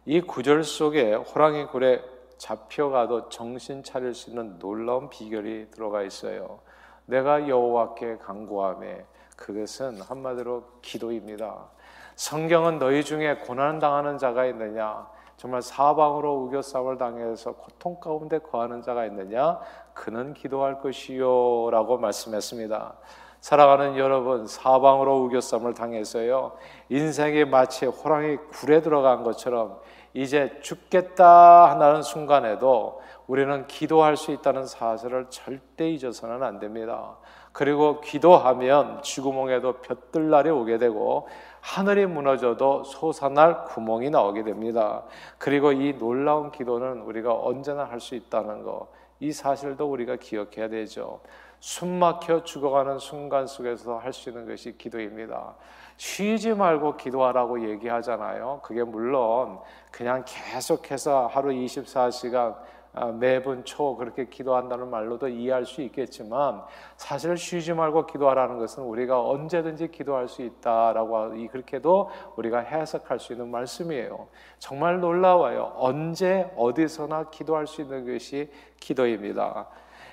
이 0.06 0.20
구절 0.22 0.64
속에 0.64 1.14
호랑이 1.14 1.68
굴에 1.68 2.15
잡혀가도 2.38 3.30
정신 3.30 3.84
차릴 3.84 4.14
수 4.14 4.30
있는 4.30 4.58
놀라운 4.60 5.10
비결이 5.10 5.72
들어가 5.72 6.02
있어요. 6.02 6.60
내가 7.06 7.48
여호와께 7.48 8.18
간구하며 8.18 8.88
그것은 9.36 10.02
한마디로 10.02 10.64
기도입니다. 10.82 11.70
성경은 12.16 12.80
너희 12.80 13.04
중에 13.04 13.38
고난 13.38 13.80
당하는 13.80 14.18
자가 14.18 14.46
있느냐? 14.48 15.08
정말 15.38 15.62
사방으로 15.62 16.44
우겨싸움을 16.44 16.98
당해서 16.98 17.54
고통 17.54 18.00
가운데 18.00 18.40
거하는 18.40 18.82
자가 18.82 19.06
있느냐? 19.06 19.60
그는 19.94 20.34
기도할 20.34 20.80
것이요 20.80 21.70
라고 21.72 21.98
말씀했습니다. 21.98 22.96
사랑하는 23.42 23.98
여러분, 23.98 24.48
사방으로 24.48 25.24
우겨싸움을 25.26 25.74
당해서요. 25.74 26.54
인생이 26.90 27.46
마치 27.46 27.86
호랑이 27.86 28.38
굴에 28.38 28.82
들어간 28.82 29.24
것처럼 29.24 29.80
이제 30.16 30.58
죽겠다 30.62 31.70
하는 31.72 32.02
순간에도 32.02 33.02
우리는 33.28 33.68
기도할 33.68 34.16
수 34.16 34.32
있다는 34.32 34.66
사실을 34.66 35.26
절대 35.30 35.90
잊어서는 35.90 36.42
안 36.42 36.58
됩니다. 36.58 37.18
그리고 37.52 38.00
기도하면 38.00 39.02
쥐구멍에도 39.02 39.82
볕들 39.82 40.30
날이 40.30 40.50
오게 40.50 40.78
되고 40.78 41.28
하늘이 41.60 42.06
무너져도 42.06 42.86
솟아날 42.86 43.66
구멍이 43.66 44.10
나오게 44.10 44.44
됩니다. 44.44 45.04
그리고 45.38 45.74
이 45.74 45.98
놀라운 45.98 46.50
기도는 46.50 47.02
우리가 47.02 47.34
언제나 47.34 47.84
할 47.84 48.00
수 48.00 48.16
있다는 48.16 48.64
거, 48.64 48.88
이 49.20 49.34
사실도 49.34 49.92
우리가 49.92 50.16
기억해야 50.16 50.70
되죠. 50.70 51.20
숨 51.60 51.90
막혀 52.00 52.44
죽어가는 52.44 53.00
순간 53.00 53.48
속에서 53.48 53.98
할 53.98 54.14
수 54.14 54.30
있는 54.30 54.48
것이 54.48 54.78
기도입니다. 54.78 55.56
쉬지 55.98 56.54
말고 56.54 56.98
기도하라고 56.98 57.70
얘기하잖아요. 57.70 58.60
그게 58.64 58.84
물론 58.84 59.60
그냥 59.92 60.24
계속해서 60.26 61.28
하루 61.28 61.52
24시간 61.52 62.56
아, 62.98 63.08
매분 63.08 63.66
초 63.66 63.98
그렇게 63.98 64.26
기도한다는 64.30 64.90
말로도 64.90 65.28
이해할 65.28 65.66
수 65.66 65.82
있겠지만 65.82 66.64
사실 66.96 67.36
쉬지 67.36 67.74
말고 67.74 68.06
기도하라는 68.06 68.58
것은 68.58 68.84
우리가 68.84 69.22
언제든지 69.22 69.90
기도할 69.90 70.30
수 70.30 70.42
있다라고 70.42 71.32
그렇게도 71.52 72.10
우리가 72.38 72.60
해석할 72.60 73.20
수 73.20 73.34
있는 73.34 73.52
말씀이에요. 73.52 74.28
정말 74.60 75.02
놀라워요. 75.02 75.74
언제 75.76 76.50
어디서나 76.56 77.32
기도할 77.32 77.68
수 77.68 77.82
있는 77.82 78.06
것이 78.06 78.50
기도입니다. 78.80 79.68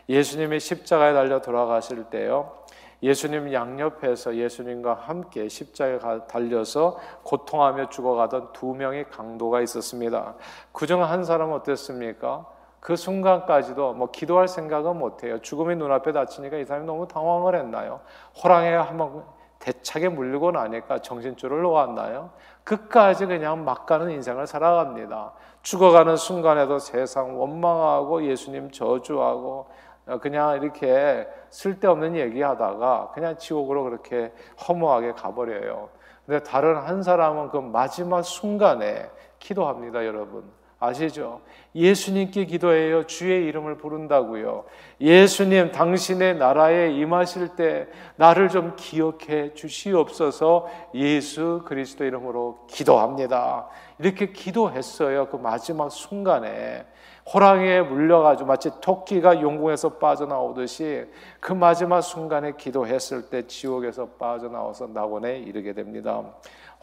예수님이 0.08 0.58
십자가에 0.58 1.12
달려 1.12 1.40
돌아가실 1.40 2.04
때요. 2.10 2.61
예수님 3.02 3.52
양옆에서 3.52 4.36
예수님과 4.36 4.94
함께 4.94 5.48
십자가에 5.48 6.20
달려서 6.28 6.98
고통하며 7.24 7.88
죽어가던 7.88 8.52
두 8.52 8.74
명의 8.74 9.08
강도가 9.08 9.60
있었습니다. 9.60 10.34
그중 10.72 11.02
한 11.02 11.24
사람은 11.24 11.54
어땠습니까? 11.56 12.46
그 12.78 12.96
순간까지도 12.96 13.94
뭐 13.94 14.10
기도할 14.10 14.48
생각은 14.48 14.98
못해요. 14.98 15.40
죽음이 15.40 15.76
눈앞에 15.76 16.12
닥치니까 16.12 16.56
이 16.56 16.64
사람이 16.64 16.86
너무 16.86 17.06
당황을 17.06 17.54
했나요? 17.56 18.00
호랑이에 18.42 18.74
한번 18.74 19.24
대차게 19.60 20.08
물리고 20.08 20.50
나니까 20.50 20.98
정신줄을 20.98 21.62
놓았나요? 21.62 22.30
끝까지 22.64 23.26
그냥 23.26 23.64
막 23.64 23.86
가는 23.86 24.10
인생을 24.10 24.48
살아갑니다. 24.48 25.32
죽어가는 25.62 26.16
순간에도 26.16 26.80
세상 26.80 27.40
원망하고 27.40 28.24
예수님 28.24 28.72
저주하고 28.72 29.66
어, 29.68 29.72
그냥 30.20 30.60
이렇게 30.60 31.26
쓸데없는 31.50 32.16
얘기하다가 32.16 33.12
그냥 33.14 33.36
지옥으로 33.36 33.84
그렇게 33.84 34.32
허무하게 34.66 35.12
가버려요. 35.12 35.90
근데 36.26 36.42
다른 36.42 36.76
한 36.76 37.02
사람은 37.02 37.50
그 37.50 37.58
마지막 37.58 38.22
순간에 38.22 39.08
기도합니다, 39.38 40.06
여러분. 40.06 40.44
아시죠? 40.82 41.40
예수님께 41.76 42.44
기도해요. 42.46 43.06
주의 43.06 43.46
이름을 43.46 43.76
부른다고요. 43.76 44.64
예수님, 45.00 45.70
당신의 45.70 46.38
나라에 46.38 46.90
임하실 46.90 47.50
때 47.54 47.86
나를 48.16 48.48
좀 48.48 48.74
기억해 48.74 49.54
주시옵소서 49.54 50.68
예수 50.94 51.62
그리스도 51.66 52.04
이름으로 52.04 52.66
기도합니다. 52.68 53.68
이렇게 54.00 54.32
기도했어요. 54.32 55.28
그 55.28 55.36
마지막 55.36 55.88
순간에. 55.90 56.84
호랑이에 57.26 57.82
물려가지고 57.82 58.48
마치 58.48 58.70
토끼가 58.80 59.40
용궁에서 59.40 59.90
빠져나오듯이 59.94 61.06
그 61.40 61.52
마지막 61.52 62.00
순간에 62.00 62.52
기도했을 62.52 63.30
때 63.30 63.46
지옥에서 63.46 64.06
빠져나와서 64.18 64.88
낙원에 64.88 65.38
이르게 65.38 65.72
됩니다. 65.72 66.22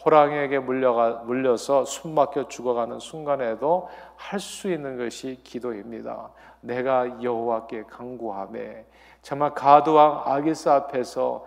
호랑이에게 0.05 0.59
물려가, 0.59 1.23
물려서 1.25 1.83
숨막혀 1.83 2.47
죽어가는 2.47 2.99
순간에도 2.99 3.89
할 4.15 4.39
수 4.39 4.71
있는 4.71 4.97
것이 4.97 5.41
기도입니다. 5.43 6.29
내가 6.61 7.21
여호와께 7.21 7.83
간구하매 7.89 8.85
정말 9.21 9.53
가드왕 9.53 10.23
아기스 10.25 10.69
앞에서 10.69 11.45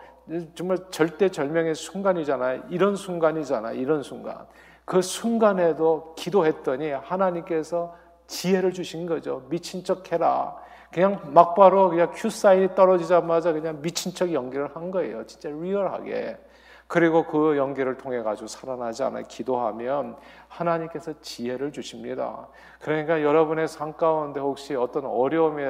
정말 0.55 0.79
절대절명의 0.91 1.75
순간이잖아요. 1.75 2.63
이런 2.69 2.95
순간이잖아요. 2.95 3.75
이런 3.79 4.03
순간. 4.03 4.47
그 4.85 5.01
순간에도 5.01 6.15
기도했더니 6.17 6.91
하나님께서 6.91 7.95
지혜를 8.27 8.73
주신 8.73 9.07
거죠. 9.07 9.43
미친 9.49 9.85
척 9.85 10.11
해라. 10.13 10.57
그냥 10.93 11.21
막바로 11.33 11.89
그냥 11.89 12.11
큐 12.15 12.29
사인이 12.29 12.75
떨어지자마자 12.75 13.53
그냥 13.53 13.81
미친 13.81 14.13
척 14.13 14.33
연기를 14.33 14.75
한 14.77 14.91
거예요. 14.91 15.25
진짜 15.27 15.49
리얼하게. 15.49 16.39
그리고 16.87 17.25
그 17.25 17.57
연기를 17.57 17.97
통해 17.97 18.23
가지고 18.23 18.49
살아나지 18.49 19.03
않아 19.03 19.23
기도하면 19.23 20.15
하나님께서 20.49 21.15
지혜를 21.23 21.73
주십니다. 21.73 22.49
그러니까 22.81 23.23
여러분의 23.23 23.67
삶 23.67 23.95
가운데 23.95 24.41
혹시 24.41 24.75
어떤 24.75 25.07
어려움이 25.07 25.63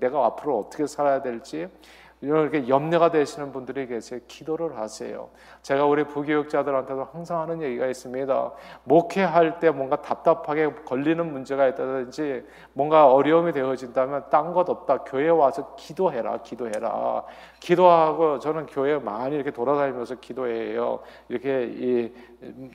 내가 0.00 0.26
앞으로 0.26 0.58
어떻게 0.58 0.88
살아야 0.88 1.22
될지 1.22 1.68
이렇게 2.24 2.68
염려가 2.68 3.10
되시는 3.10 3.52
분들이 3.52 3.86
계세요. 3.86 4.20
기도를 4.26 4.76
하세요. 4.78 5.28
제가 5.62 5.84
우리 5.84 6.04
부교육자들한테도 6.04 7.04
항상 7.12 7.40
하는 7.40 7.62
얘기가 7.62 7.86
있습니다. 7.86 8.52
목회할 8.84 9.58
때 9.58 9.70
뭔가 9.70 9.96
답답하게 10.02 10.72
걸리는 10.84 11.30
문제가 11.32 11.66
있다든지 11.68 12.46
뭔가 12.72 13.12
어려움이 13.12 13.52
되어진다면 13.52 14.30
딴 14.30 14.54
것 14.54 14.68
없다. 14.68 14.98
교회 15.04 15.28
와서 15.28 15.74
기도해라. 15.76 16.38
기도해라. 16.38 17.24
기도하고 17.60 18.38
저는 18.38 18.66
교회 18.66 18.98
많이 18.98 19.34
이렇게 19.34 19.50
돌아다니면서 19.50 20.16
기도해요. 20.16 21.00
이렇게 21.28 21.64
이 21.64 22.12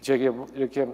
저기 0.01 0.29
이렇게 0.53 0.87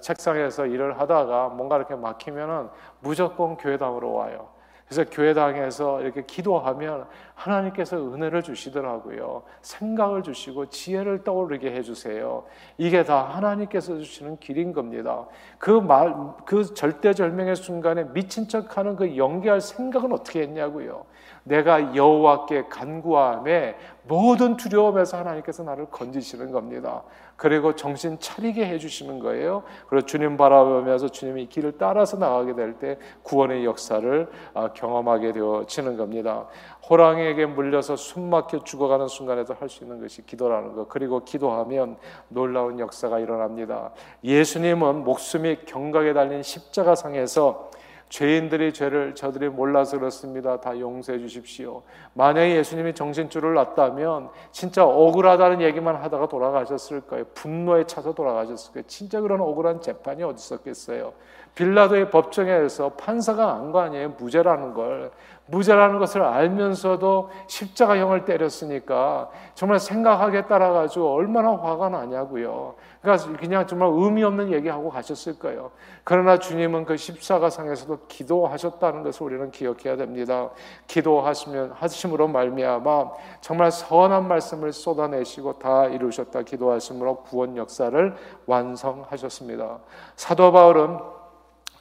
책상에서 0.00 0.66
일을 0.66 0.98
하다가 0.98 1.48
뭔가 1.48 1.76
이렇게 1.76 1.94
막히면은 1.94 2.68
무조건 3.00 3.56
교회당으로 3.56 4.12
와요. 4.12 4.55
그래서 4.88 5.10
교회당에서 5.10 6.00
이렇게 6.00 6.24
기도하면 6.24 7.06
하나님께서 7.34 7.96
은혜를 7.96 8.42
주시더라고요. 8.42 9.42
생각을 9.60 10.22
주시고 10.22 10.66
지혜를 10.66 11.24
떠오르게 11.24 11.72
해주세요. 11.72 12.44
이게 12.78 13.02
다 13.02 13.24
하나님께서 13.24 13.98
주시는 13.98 14.38
길인 14.38 14.72
겁니다. 14.72 15.26
그 15.58 15.70
말, 15.70 16.14
그 16.44 16.72
절대절명의 16.72 17.56
순간에 17.56 18.04
미친 18.12 18.46
척 18.46 18.78
하는 18.78 18.94
그 18.94 19.16
연기할 19.16 19.60
생각은 19.60 20.12
어떻게 20.12 20.42
했냐고요. 20.42 21.04
내가 21.42 21.94
여호와께 21.94 22.66
간구함에 22.68 23.76
모든 24.04 24.56
두려움에서 24.56 25.18
하나님께서 25.18 25.64
나를 25.64 25.86
건지시는 25.86 26.52
겁니다. 26.52 27.02
그리고 27.36 27.74
정신 27.74 28.18
차리게 28.18 28.66
해주시는 28.66 29.18
거예요. 29.18 29.62
그리고 29.88 30.06
주님 30.06 30.36
바라보면서 30.36 31.08
주님이 31.08 31.46
길을 31.48 31.72
따라서 31.78 32.16
나가게 32.16 32.54
될 32.54 32.78
때 32.78 32.98
구원의 33.22 33.64
역사를 33.64 34.28
아, 34.54 34.72
경험하게 34.72 35.32
되어지는 35.32 35.96
겁니다. 35.96 36.46
호랑이에게 36.88 37.46
물려서 37.46 37.96
숨막혀 37.96 38.64
죽어가는 38.64 39.08
순간에도 39.08 39.54
할 39.54 39.68
수 39.68 39.82
있는 39.84 40.00
것이 40.00 40.24
기도라는 40.24 40.74
것. 40.74 40.88
그리고 40.88 41.24
기도하면 41.24 41.96
놀라운 42.28 42.78
역사가 42.78 43.18
일어납니다. 43.18 43.90
예수님은 44.22 45.04
목숨이 45.04 45.58
경각에 45.66 46.12
달린 46.12 46.42
십자가상에서 46.42 47.70
죄인들이 48.08 48.72
죄를 48.72 49.14
저들이 49.14 49.48
몰라서 49.48 49.98
그렇습니다. 49.98 50.60
다 50.60 50.78
용서해 50.78 51.18
주십시오. 51.18 51.82
만약에 52.14 52.56
예수님이 52.56 52.94
정신줄을 52.94 53.54
놨다면 53.54 54.28
진짜 54.52 54.84
억울하다는 54.84 55.60
얘기만 55.62 55.96
하다가 55.96 56.28
돌아가셨을 56.28 57.00
거예요. 57.02 57.24
분노에 57.34 57.84
차서 57.84 58.14
돌아가셨을 58.14 58.72
거예요. 58.74 58.84
진짜 58.86 59.20
그런 59.20 59.40
억울한 59.40 59.80
재판이 59.80 60.22
어디 60.22 60.36
있었겠어요. 60.36 61.12
빌라도의 61.56 62.10
법정에서 62.10 62.90
판사가 62.90 63.54
안 63.54 63.72
거 63.72 63.80
아니에요. 63.80 64.10
무죄라는 64.18 64.74
걸. 64.74 65.10
무죄라는 65.48 65.98
것을 65.98 66.22
알면서도 66.22 67.30
십자가형을 67.46 68.24
때렸으니까 68.24 69.30
정말 69.54 69.78
생각하게 69.78 70.46
따라가지고 70.46 71.14
얼마나 71.14 71.52
화가 71.52 71.88
나냐고요. 71.88 72.74
그러니까 73.00 73.38
그냥 73.38 73.66
정말 73.66 73.88
의미 73.92 74.24
없는 74.24 74.52
얘기하고 74.52 74.90
가셨을 74.90 75.38
거예요. 75.38 75.70
그러나 76.02 76.38
주님은 76.38 76.84
그 76.84 76.96
십자가 76.96 77.48
상에서도 77.48 77.98
기도하셨다는 78.08 79.04
것을 79.04 79.22
우리는 79.22 79.50
기억해야 79.52 79.96
됩니다. 79.96 80.50
기도하시면 80.88 81.72
하심으로 81.72 82.26
말미암아 82.28 83.10
정말 83.40 83.70
선한 83.70 84.26
말씀을 84.26 84.72
쏟아내시고 84.72 85.60
다 85.60 85.86
이루셨다 85.86 86.42
기도하심으로 86.42 87.22
구원 87.22 87.56
역사를 87.56 88.16
완성하셨습니다. 88.46 89.78
사도 90.16 90.50
바울은 90.50 91.15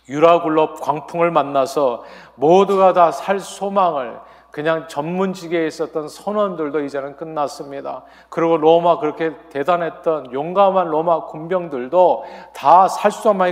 유라굴로 0.08 0.76
광풍을 0.76 1.32
만나서 1.32 2.04
모두가 2.36 2.94
다 2.94 3.12
살 3.12 3.40
소망을 3.40 4.20
그냥 4.56 4.88
전문직에 4.88 5.68
있었던 5.68 6.08
선원들도 6.08 6.80
이제는 6.86 7.18
끝났습니다. 7.18 8.04
그리고 8.30 8.56
로마 8.56 9.00
그렇게 9.00 9.34
대단했던 9.50 10.32
용감한 10.32 10.88
로마 10.88 11.26
군병들도 11.26 12.24
다 12.54 12.88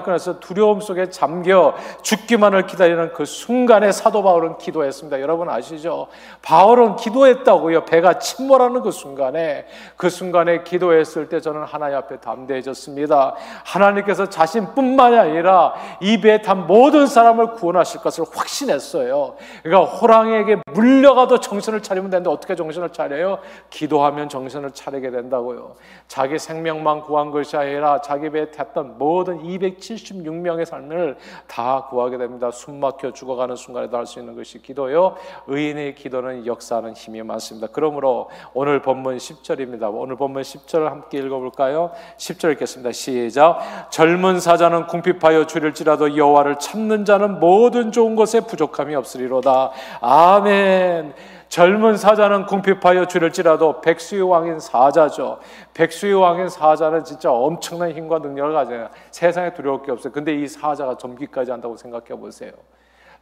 끊어서 0.01 0.39
두려움 0.39 0.79
속에 0.79 1.09
잠겨 1.09 1.75
죽기만을 2.03 2.67
기다리는 2.67 3.11
그 3.11 3.25
순간에 3.25 3.91
사도 3.91 4.23
바울은 4.23 4.57
기도했습니다. 4.59 5.19
여러분 5.19 5.49
아시죠? 5.49 6.07
바울은 6.41 6.95
기도했다고요. 6.95 7.83
배가 7.83 8.19
침몰하는 8.19 8.81
그 8.81 8.91
순간에 8.91 9.65
그 9.97 10.09
순간에 10.09 10.63
기도했을 10.63 11.27
때 11.27 11.41
저는 11.41 11.63
하나님 11.63 11.97
앞에 11.97 12.21
담대해졌습니다. 12.21 13.35
하나님께서 13.65 14.29
자신뿐만이 14.29 15.17
아니라 15.17 15.73
이 15.99 16.21
배에 16.21 16.41
탄 16.41 16.65
모든 16.65 17.07
사람을 17.07 17.55
구원하실 17.55 17.99
것을 17.99 18.23
확신했어요. 18.33 19.35
그러니까 19.63 19.91
호랑이에게 19.91 20.59
물 20.73 20.92
물려가도 20.93 21.39
정신을 21.39 21.81
차리면 21.81 22.09
되는데 22.09 22.29
어떻게 22.29 22.55
정신을 22.55 22.89
차려요? 22.89 23.39
기도하면 23.69 24.29
정신을 24.29 24.71
차리게 24.71 25.11
된다고요. 25.11 25.75
자기 26.07 26.37
생명만 26.37 27.01
구한 27.01 27.31
것이 27.31 27.57
아니라 27.57 28.01
자기 28.01 28.29
배에 28.29 28.51
탔던 28.51 28.97
모든 28.97 29.41
276명의 29.43 30.65
삶을 30.65 31.17
다 31.47 31.87
구하게 31.89 32.17
됩니다. 32.17 32.51
숨 32.51 32.79
막혀 32.79 33.11
죽어가는 33.11 33.55
순간에도 33.55 33.97
할 33.97 34.03
수 34.05 34.19
있는 34.19 34.35
것이 34.35 34.61
기도요. 34.61 35.15
의인의 35.47 35.95
기도는 35.95 36.45
역사하는 36.45 36.93
힘이 36.93 37.23
많습니다. 37.23 37.67
그러므로 37.71 38.29
오늘 38.53 38.81
본문 38.81 39.17
10절입니다. 39.17 39.89
오늘 39.93 40.17
본문 40.17 40.41
10절을 40.41 40.89
함께 40.89 41.19
읽어볼까요? 41.19 41.91
10절 42.17 42.51
읽겠습니다. 42.53 42.91
시작. 42.91 43.87
젊은 43.89 44.39
사자는 44.39 44.87
궁핍하여 44.87 45.47
줄일지라도 45.47 46.17
여호와를 46.17 46.59
찾는 46.59 47.05
자는 47.05 47.39
모든 47.39 47.91
좋은 47.91 48.15
것에 48.15 48.41
부족함이 48.41 48.93
없으리로다. 48.95 49.71
아멘. 50.01 50.82
아멘. 50.83 51.13
젊은 51.47 51.95
사자는 51.97 52.45
궁핍하여 52.45 53.07
줄일지라도 53.07 53.79
백수의 53.81 54.23
왕인 54.23 54.59
사자죠. 54.59 55.39
백수의 55.73 56.15
왕인 56.15 56.49
사자는 56.49 57.03
진짜 57.05 57.31
엄청난 57.31 57.91
힘과 57.91 58.19
능력을 58.19 58.53
가져요. 58.53 58.89
세상에 59.11 59.53
두려울 59.53 59.81
게 59.83 59.91
없어요. 59.91 60.11
근데 60.11 60.35
이 60.35 60.47
사자가 60.47 60.97
점기까지 60.97 61.51
한다고 61.51 61.77
생각해 61.77 62.19
보세요. 62.19 62.51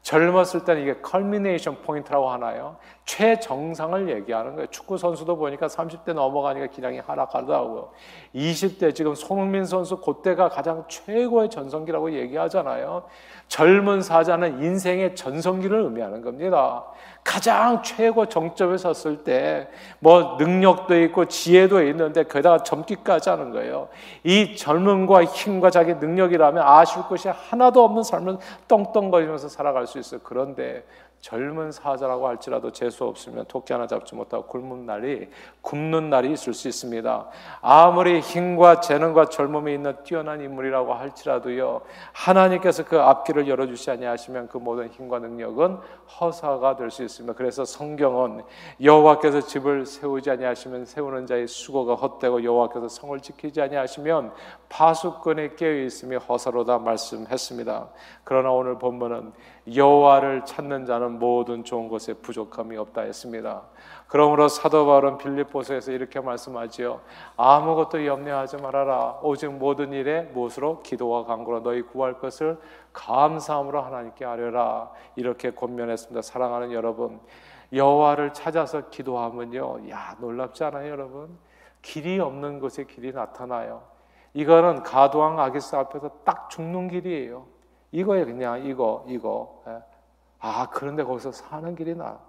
젊었을 0.02 0.66
때는 0.66 0.82
이게 0.82 0.96
culmination 1.02 1.84
point라고 1.84 2.30
하나요? 2.30 2.78
최정상을 3.06 4.10
얘기하는 4.10 4.56
거예요. 4.56 4.68
축구 4.68 4.98
선수도 4.98 5.38
보니까 5.38 5.68
30대 5.68 6.14
넘어가니까 6.14 6.68
기량이 6.68 7.00
하락하더라고요. 7.00 7.92
20대 8.34 8.96
지금 8.96 9.14
손흥민 9.14 9.64
선수 9.66 9.98
그때가 9.98 10.50
가장 10.50 10.86
최고의 10.88 11.52
전성기라고 11.52 12.14
얘기하잖아요. 12.14 13.04
젊은 13.48 14.02
사자는 14.02 14.64
인생의 14.64 15.16
전성기를 15.16 15.84
의미하는 15.84 16.24
겁니다. 16.24 16.86
가장 17.24 17.82
최고 17.84 18.26
정점에 18.26 18.78
섰을 18.78 19.24
때 19.24 19.68
뭐 20.04 20.36
능력도 20.40 21.00
있고 21.04 21.26
지혜도 21.26 21.84
있는데 21.88 22.24
거기다가 22.24 22.64
젊기까지 22.64 23.30
하는 23.30 23.52
거예요. 23.52 23.88
이 24.24 24.56
젊음과 24.56 25.26
힘과 25.26 25.70
자기 25.70 25.94
능력이라면 25.94 26.64
아쉬울 26.64 27.06
것이 27.06 27.30
하나도 27.30 27.84
없는 27.84 28.02
삶을 28.02 28.38
떵떵거리면서 28.68 29.48
살아갈 29.48 29.86
수 29.86 30.00
있어요. 30.00 30.20
그런데 30.24 30.84
젊은 31.22 31.72
사자라고 31.72 32.28
할지라도 32.28 32.72
재수 32.72 33.06
없으면 33.06 33.46
토끼 33.48 33.74
하나 33.74 33.88
잡지 33.88 34.14
못하고 34.14 34.46
굶는 34.46 34.86
날이 34.86 35.30
굶는 35.62 36.12
날이 36.12 36.34
있을 36.34 36.54
수 36.54 36.68
있습니다. 36.68 37.28
아무리 37.62 38.20
힘과 38.20 38.80
재능과 38.80 39.30
젊음이 39.30 39.74
있는 39.74 39.96
뛰어난 40.04 40.40
인물이라고 40.42 40.94
할지라도요. 40.94 41.82
하나님께서 42.14 42.86
그 42.86 43.00
앞길을 43.00 43.48
열어 43.48 43.66
주시 43.66 43.90
아니하시면 43.90 44.50
그 44.50 44.58
모든 44.58 44.88
힘과 44.90 45.18
능력은 45.18 45.78
허사가 46.20 46.76
될 46.76 46.92
수 46.92 47.04
있습니다. 47.04 47.34
그래서 47.34 47.66
성경은 47.66 48.44
여호와께서 48.82 49.42
집을 49.42 49.86
세우지 49.86 50.30
아니하시면 50.30 50.86
세우는 50.86 51.26
자의 51.26 51.48
수고가 51.48 51.96
헛되고 51.96 52.44
여호와께서 52.44 52.90
성을 52.90 53.20
지키지 53.20 53.62
아니하시면 53.62 54.34
파수꾼이 54.70 55.56
깨어 55.56 55.86
있음이 55.86 56.18
허사로다 56.18 56.78
말씀했습니다. 56.80 57.90
그러나 58.24 58.52
오늘 58.52 58.78
본문은 58.78 59.32
여호와를 59.74 60.46
찾는 60.46 60.86
자는 60.86 61.20
모든 61.20 61.64
좋은 61.64 61.88
것에 61.88 62.14
부족함이 62.16 62.78
없다 62.78 63.02
했습니다. 63.02 63.64
그러므로 64.08 64.48
사도 64.48 64.86
바울은 64.86 65.18
빌립보서에서 65.20 65.92
이렇게 65.92 66.20
말씀하지요. 66.20 67.02
아무것도 67.38 68.06
염려하지 68.06 68.58
말아라. 68.58 69.20
오직 69.22 69.52
모든 69.52 69.94
일에 69.94 70.24
무엇으로 70.34 70.82
기도와 70.82 71.26
간구로 71.26 71.64
너희 71.64 71.82
구할 71.82 72.20
것을 72.20 72.60
감사함으로 72.92 73.82
하나님께 73.82 74.26
아뢰라. 74.26 74.92
이렇게 75.16 75.52
권면했습니다. 75.52 76.22
사랑하는 76.24 76.72
여러분, 76.74 77.20
여호와를 77.72 78.34
찾아서 78.34 78.90
기도하면요. 78.90 79.90
야, 79.90 80.16
놀랍지 80.20 80.64
않아요, 80.66 80.92
여러분? 80.92 81.38
길이 81.82 82.20
없는 82.20 82.60
곳에 82.60 82.84
길이 82.84 83.14
나타나요. 83.14 83.84
이거는 84.34 84.84
가도왕 84.84 85.40
아기스 85.40 85.76
앞에서 85.76 86.10
딱 86.24 86.50
죽는 86.50 86.90
길이에요. 86.90 87.46
이거에 87.92 88.26
그냥 88.26 88.66
이거 88.66 89.06
이거. 89.08 89.64
예. 89.68 89.80
아 90.40 90.70
그런데 90.72 91.04
거기서 91.04 91.32
사는 91.32 91.76
길이 91.76 91.96
나. 91.96 92.20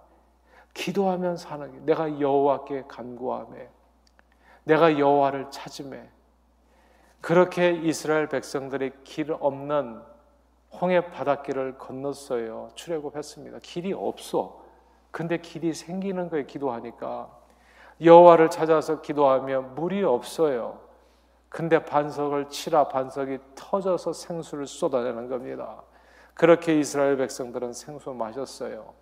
기도하면 0.75 1.37
사는 1.37 1.71
길. 1.71 1.85
내가 1.85 2.21
여호와께 2.21 2.85
간구하며 2.89 3.57
내가 4.65 4.99
여호와를 4.99 5.51
찾으며 5.51 5.99
그렇게 7.21 7.71
이스라엘 7.71 8.29
백성들이 8.29 8.93
길 9.05 9.37
없는 9.39 10.03
홍해 10.81 11.11
바닷길을 11.11 11.79
건넜어요. 11.79 12.71
출애굽했습니다. 12.75 13.59
길이 13.63 13.93
없어. 13.93 14.63
근데 15.11 15.37
길이 15.39 15.75
생기는 15.75 16.29
거에 16.31 16.45
기도하니까 16.47 17.29
여호와를 18.03 18.51
찾아서 18.51 19.03
기도하면 19.03 19.75
물이 19.75 20.03
없어요. 20.03 20.81
근데 21.53 21.85
반석을 21.85 22.49
치라 22.49 22.89
반석이 22.89 23.39
터져서 23.55 24.15
생수를 24.15 24.67
쏟아내는 24.67 25.29
겁니다. 25.29 25.83
그렇게 26.33 26.79
이스라엘 26.79 27.19
백성들은 27.19 27.75
생수 27.75 28.15
마셨어요. 28.15 28.95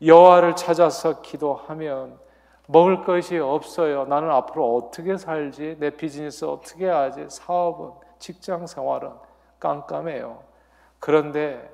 여호와를 0.00 0.54
찾아서 0.54 1.20
기도하면 1.22 2.16
먹을 2.68 3.02
것이 3.02 3.36
없어요. 3.38 4.04
나는 4.04 4.30
앞으로 4.30 4.76
어떻게 4.76 5.16
살지? 5.16 5.78
내 5.80 5.90
비즈니스 5.90 6.44
어떻게 6.44 6.86
하지? 6.86 7.26
사업은 7.28 7.90
직장 8.20 8.68
생활은 8.68 9.10
깜깜해요. 9.58 10.44
그런데 11.00 11.68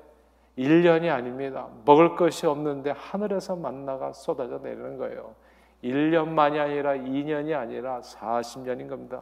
1년이 0.57 1.13
아닙니다. 1.13 1.67
먹을 1.85 2.15
것이 2.15 2.47
없는데 2.47 2.91
하늘에서 2.97 3.55
만나가 3.55 4.11
쏟아져 4.11 4.57
내리는 4.57 4.97
거예요. 4.97 5.35
1년만이 5.83 6.59
아니라 6.59 6.93
2년이 6.93 7.55
아니라 7.55 8.01
40년인 8.01 8.89
겁니다. 8.89 9.21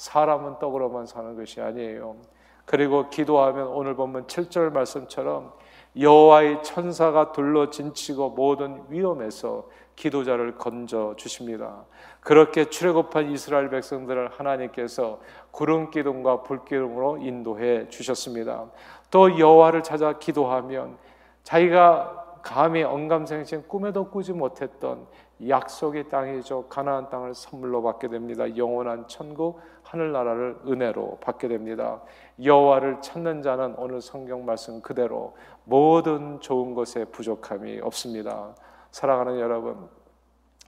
사람은 0.00 0.58
떡으로만 0.58 1.04
사는 1.04 1.36
것이 1.36 1.60
아니에요. 1.60 2.16
그리고 2.64 3.10
기도하면 3.10 3.66
오늘 3.66 3.94
보면 3.96 4.26
7절 4.28 4.72
말씀처럼 4.72 5.52
여호와의 5.98 6.62
천사가 6.62 7.32
둘러 7.32 7.68
진치고 7.68 8.30
모든 8.30 8.82
위험에서 8.88 9.68
기도자를 9.96 10.56
건져 10.56 11.14
주십니다. 11.18 11.84
그렇게 12.20 12.64
출애굽한 12.64 13.30
이스라엘 13.30 13.68
백성들을 13.68 14.30
하나님께서 14.30 15.20
구름 15.50 15.90
기둥과 15.90 16.44
불 16.44 16.64
기둥으로 16.64 17.18
인도해 17.18 17.86
주셨습니다. 17.90 18.70
또 19.10 19.38
여호와를 19.38 19.82
찾아 19.82 20.14
기도하면 20.18 20.96
자기가 21.42 22.38
감히 22.42 22.82
언감생심 22.82 23.64
꿈에도 23.68 24.08
꾸지 24.08 24.32
못했던 24.32 25.06
약속의 25.48 26.08
땅이죠. 26.08 26.66
가나안 26.68 27.08
땅을 27.08 27.34
선물로 27.34 27.82
받게 27.82 28.08
됩니다. 28.08 28.56
영원한 28.56 29.08
천국 29.08 29.60
하늘나라를 29.82 30.58
은혜로 30.66 31.18
받게 31.20 31.48
됩니다. 31.48 32.02
여호와를 32.42 33.00
찾는 33.00 33.42
자는 33.42 33.74
오늘 33.76 34.00
성경 34.00 34.44
말씀 34.44 34.82
그대로 34.82 35.34
모든 35.64 36.40
좋은 36.40 36.74
것에 36.74 37.06
부족함이 37.06 37.80
없습니다. 37.80 38.54
사랑하는 38.90 39.38
여러분, 39.40 39.88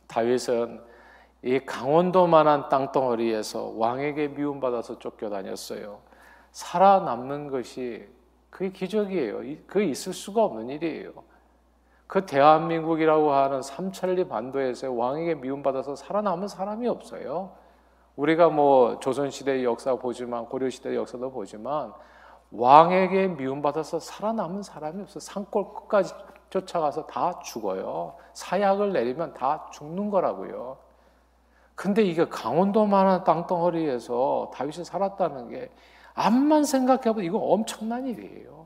다윗은 0.07 0.81
이 1.43 1.59
강원도만한 1.59 2.69
땅덩어리에서 2.69 3.75
왕에게 3.77 4.29
미움받아서 4.29 4.99
쫓겨다녔어요. 4.99 6.01
살아남는 6.53 7.51
것이 7.51 8.09
그게 8.49 8.71
기적이에요. 8.71 9.39
그게 9.67 9.87
있을 9.87 10.13
수가 10.13 10.45
없는 10.45 10.69
일이에요. 10.71 11.13
그 12.13 12.27
대한민국이라고 12.27 13.33
하는 13.33 13.63
삼천리 13.63 14.29
반도에서 14.29 14.93
왕에게 14.93 15.37
미움받아서 15.37 15.97
살아남은 15.97 16.47
사람이 16.47 16.87
없어요. 16.87 17.53
우리가 18.17 18.51
뭐 18.51 19.01
조선시대의 19.01 19.65
역사 19.65 19.95
보지만 19.95 20.45
고려시대의 20.45 20.97
역사도 20.97 21.31
보지만 21.31 21.95
왕에게 22.51 23.29
미움받아서 23.29 23.99
살아남은 23.99 24.63
사람이 24.63 25.01
없어. 25.05 25.21
산골 25.21 25.73
끝까지 25.73 26.13
쫓아가서 26.51 27.07
다 27.07 27.39
죽어요. 27.39 28.13
사약을 28.35 28.93
내리면 28.93 29.33
다 29.33 29.71
죽는 29.73 30.11
거라고요. 30.11 30.77
근데 31.75 32.03
이게 32.03 32.29
강원도만한 32.29 33.25
땅덩어리에서 33.25 34.51
다윗이 34.53 34.85
살았다는 34.85 35.49
게 35.49 35.71
암만 36.13 36.65
생각해보면 36.65 37.25
이거 37.25 37.39
엄청난 37.39 38.07
일이에요. 38.07 38.62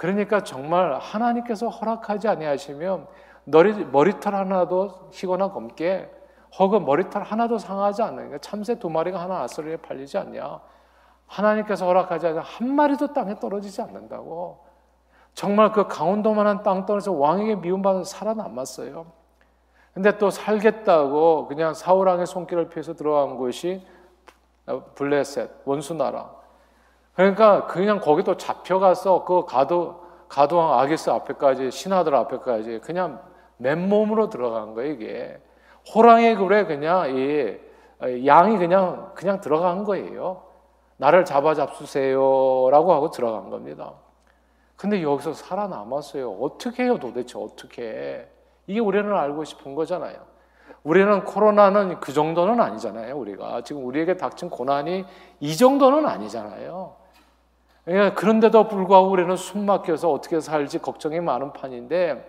그러니까 0.00 0.42
정말 0.42 0.94
하나님께서 0.98 1.68
허락하지 1.68 2.26
아니하시면 2.26 3.06
머리털 3.44 4.34
하나도 4.34 5.10
희거나 5.12 5.50
검게 5.50 6.10
혹은 6.58 6.86
머리털 6.86 7.22
하나도 7.22 7.58
상하지 7.58 8.00
않는 8.04 8.40
참새 8.40 8.78
두 8.78 8.88
마리가 8.88 9.20
하나 9.20 9.42
아스리에 9.42 9.76
팔리지 9.76 10.16
않냐? 10.16 10.58
하나님께서 11.26 11.84
허락하지 11.84 12.28
않으면 12.28 12.42
한 12.42 12.74
마리도 12.74 13.12
땅에 13.12 13.38
떨어지지 13.38 13.82
않는다고. 13.82 14.64
정말 15.34 15.70
그 15.70 15.86
강원도만한 15.86 16.62
땅덩어리에서 16.62 17.12
왕에게 17.12 17.56
미움받아서 17.56 18.04
살아남았어요. 18.04 19.04
근데 19.92 20.16
또 20.16 20.30
살겠다고 20.30 21.46
그냥 21.46 21.74
사우랑의 21.74 22.26
손길을 22.26 22.70
피해서 22.70 22.94
들어간 22.94 23.36
곳이 23.36 23.86
블레셋 24.94 25.50
원수 25.66 25.92
나라. 25.92 26.39
그러니까 27.14 27.66
그냥 27.66 28.00
거기도 28.00 28.36
잡혀가서 28.36 29.24
그 29.24 29.44
가도 29.44 30.00
가도왕 30.28 30.78
아기스 30.78 31.10
앞에까지 31.10 31.70
신하들 31.70 32.14
앞에까지 32.14 32.78
그냥 32.84 33.20
맨몸으로 33.56 34.30
들어간 34.30 34.74
거예요 34.74 34.92
이게 34.92 35.38
호랑이 35.92 36.36
굴에 36.36 36.64
그냥 36.66 37.16
이 37.16 37.58
양이 38.26 38.56
그냥 38.56 39.12
그냥 39.14 39.40
들어간 39.40 39.84
거예요. 39.84 40.42
나를 40.96 41.24
잡아 41.24 41.54
잡수세요라고 41.54 42.92
하고 42.92 43.10
들어간 43.10 43.50
겁니다. 43.50 43.94
근데 44.76 45.02
여기서 45.02 45.34
살아남았어요. 45.34 46.30
어떻게 46.40 46.84
해요 46.84 46.98
도대체 46.98 47.38
어떻게? 47.38 48.28
이게 48.66 48.80
우리는 48.80 49.12
알고 49.12 49.44
싶은 49.44 49.74
거잖아요. 49.74 50.16
우리는 50.82 51.24
코로나는 51.24 52.00
그 52.00 52.12
정도는 52.12 52.60
아니잖아요. 52.60 53.16
우리가 53.18 53.62
지금 53.62 53.84
우리에게 53.84 54.16
닥친 54.16 54.48
고난이 54.48 55.04
이 55.40 55.56
정도는 55.56 56.06
아니잖아요. 56.06 56.99
그러니까 57.90 58.14
그런데도 58.14 58.68
불구하고 58.68 59.10
우리는 59.10 59.34
숨 59.36 59.66
막혀서 59.66 60.12
어떻게 60.12 60.38
살지 60.38 60.78
걱정이 60.78 61.18
많은 61.18 61.52
판인데 61.52 62.24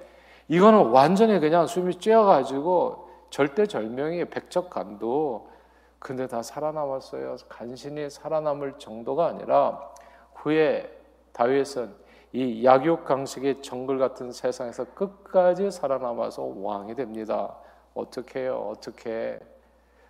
이거는 0.48 0.90
완전히 0.90 1.40
그냥 1.40 1.68
숨이 1.68 2.00
쬐어가지고 2.00 3.04
절대절명이 3.30 4.26
백척간도 4.26 5.52
근데 6.00 6.26
다 6.26 6.42
살아남았어요. 6.42 7.36
간신히 7.48 8.10
살아남을 8.10 8.80
정도가 8.80 9.28
아니라 9.28 9.88
후에 10.34 10.92
다윗은 11.32 11.94
이 12.34 12.66
약육 12.66 13.06
강식의 13.06 13.62
정글 13.62 14.00
같은 14.00 14.32
세상에서 14.32 14.86
끝까지 14.96 15.70
살아남아서 15.70 16.42
왕이 16.58 16.96
됩니다. 16.96 17.56
어떻게 17.94 18.42
해요? 18.42 18.72
어떻게 18.72 19.38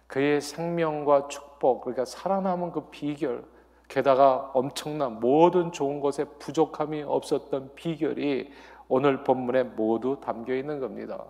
그의 0.08 0.40
생명과 0.40 1.28
축복, 1.28 1.82
그러니까 1.82 2.06
살아남은 2.06 2.72
그 2.72 2.90
비결, 2.90 3.44
게다가 3.92 4.50
엄청난 4.54 5.20
모든 5.20 5.74
좋은 5.74 6.00
것에 6.00 6.24
부족함이 6.24 7.04
없었던 7.04 7.72
비결이 7.76 8.50
오늘 8.88 9.26
본문에 9.26 9.64
모두 9.64 10.18
담겨 10.22 10.56
있는 10.56 10.80
겁니다. 10.80 11.26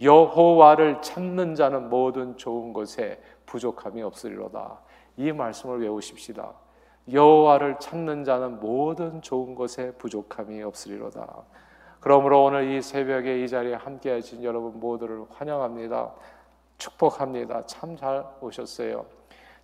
여호와를 0.00 1.02
찾는 1.02 1.56
자는 1.56 1.90
모든 1.90 2.36
좋은 2.36 2.72
것에 2.72 3.20
부족함이 3.46 4.00
없으리로다. 4.02 4.78
이 5.16 5.32
말씀을 5.32 5.82
외우십시다. 5.82 6.52
여호와를 7.10 7.80
찾는 7.80 8.22
자는 8.22 8.60
모든 8.60 9.20
좋은 9.20 9.56
것에 9.56 9.90
부족함이 9.92 10.62
없으리로다. 10.62 11.42
그러므로 11.98 12.44
오늘 12.44 12.70
이 12.70 12.80
새벽에 12.80 13.42
이 13.42 13.48
자리에 13.48 13.74
함께 13.74 14.12
하신 14.12 14.44
여러분 14.44 14.78
모두를 14.78 15.24
환영합니다. 15.30 16.12
축복합니다. 16.78 17.66
참 17.66 17.96
잘 17.96 18.24
오셨어요. 18.40 19.17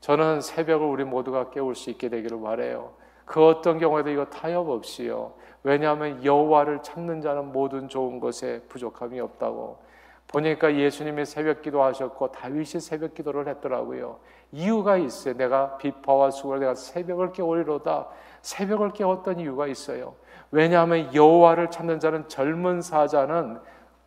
저는 0.05 0.43
새벽을 0.43 0.87
우리 0.87 1.03
모두가 1.03 1.49
깨울 1.49 1.75
수 1.75 1.88
있게 1.88 2.11
되기를 2.11 2.38
바래요. 2.38 2.93
그 3.25 3.43
어떤 3.43 3.79
경우에도 3.79 4.11
이거 4.11 4.27
타협 4.27 4.69
없이요. 4.69 5.33
왜냐하면 5.62 6.23
여호와를 6.23 6.83
찾는 6.83 7.23
자는 7.23 7.53
모든 7.53 7.88
좋은 7.88 8.21
것에 8.21 8.61
부족함이 8.69 9.19
없다고. 9.19 9.79
보니까 10.27 10.75
예수님이 10.75 11.25
새벽 11.25 11.62
기도하셨고 11.62 12.33
다윗이 12.33 12.83
새벽 12.83 13.14
기도를 13.14 13.49
했더라고요. 13.49 14.19
이유가 14.53 14.99
있어요. 14.99 15.38
내가 15.38 15.79
비파와 15.79 16.33
수고를 16.33 16.61
내가 16.61 16.75
새벽을 16.75 17.33
깨우리로다. 17.33 18.07
새벽을 18.43 18.93
깨웠던 18.93 19.40
이유가 19.40 19.67
있어요. 19.67 20.17
왜냐하면 20.51 21.14
여호와를 21.14 21.71
찾는 21.71 21.99
자는 22.01 22.29
젊은 22.29 22.83
사자는 22.83 23.59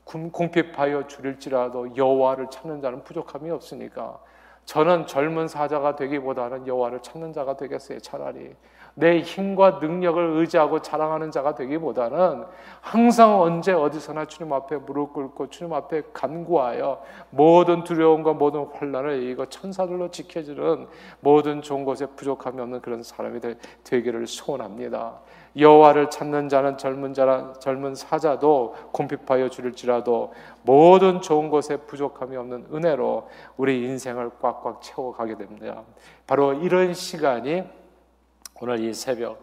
궁핍하여 0.05 1.07
줄일지라도 1.07 1.97
여호와를 1.97 2.51
찾는 2.51 2.81
자는 2.81 3.03
부족함이 3.03 3.49
없으니까 3.49 4.19
저는 4.67 5.08
젊은 5.08 5.47
사자가 5.47 5.95
되기보다는 5.95 6.67
여호와를 6.67 6.99
찾는 7.01 7.32
자가 7.32 7.56
되겠어요. 7.56 7.99
차라리 7.99 8.53
내 8.95 9.21
힘과 9.21 9.80
능력을 9.82 10.21
의지하고 10.21 10.82
자랑하는 10.82 11.32
자가 11.32 11.56
되기보다는 11.56 12.43
항상 12.82 13.39
언제 13.39 13.71
어디서나 13.71 14.25
주님 14.25 14.51
앞에 14.51 14.75
무릎 14.77 15.13
꿇고 15.13 15.49
주님 15.49 15.71
앞에 15.71 16.01
간구하여 16.12 17.01
모든 17.30 17.86
두려움과 17.86 18.34
모든 18.34 18.65
환란을 18.73 19.23
이거 19.23 19.45
천사들로 19.45 20.12
지켜주는 20.12 20.88
모든 21.21 21.62
좋은 21.62 21.86
것에 21.86 22.06
부족함이 22.06 22.60
없는 22.60 22.82
그런 22.82 23.03
사람이 23.03 23.39
되기를 23.86 24.27
소원합니다. 24.27 25.19
여호와를 25.57 26.09
찾는 26.09 26.49
자는 26.49 26.77
젊은 26.77 27.13
자라 27.13 27.53
젊은 27.59 27.95
사자도 27.95 28.75
곰핍하여 28.91 29.49
줄일지라도 29.49 30.33
모든 30.63 31.21
좋은 31.21 31.49
것에 31.49 31.77
부족함이 31.77 32.35
없는 32.35 32.67
은혜로 32.73 33.29
우리 33.57 33.83
인생을 33.83 34.31
꽉꽉 34.41 34.81
채워 34.81 35.13
가게 35.13 35.35
됩니다. 35.35 35.83
바로 36.25 36.53
이런 36.53 36.93
시간이 36.93 37.63
오늘 38.59 38.79
이 38.79 38.93
새벽, 38.93 39.41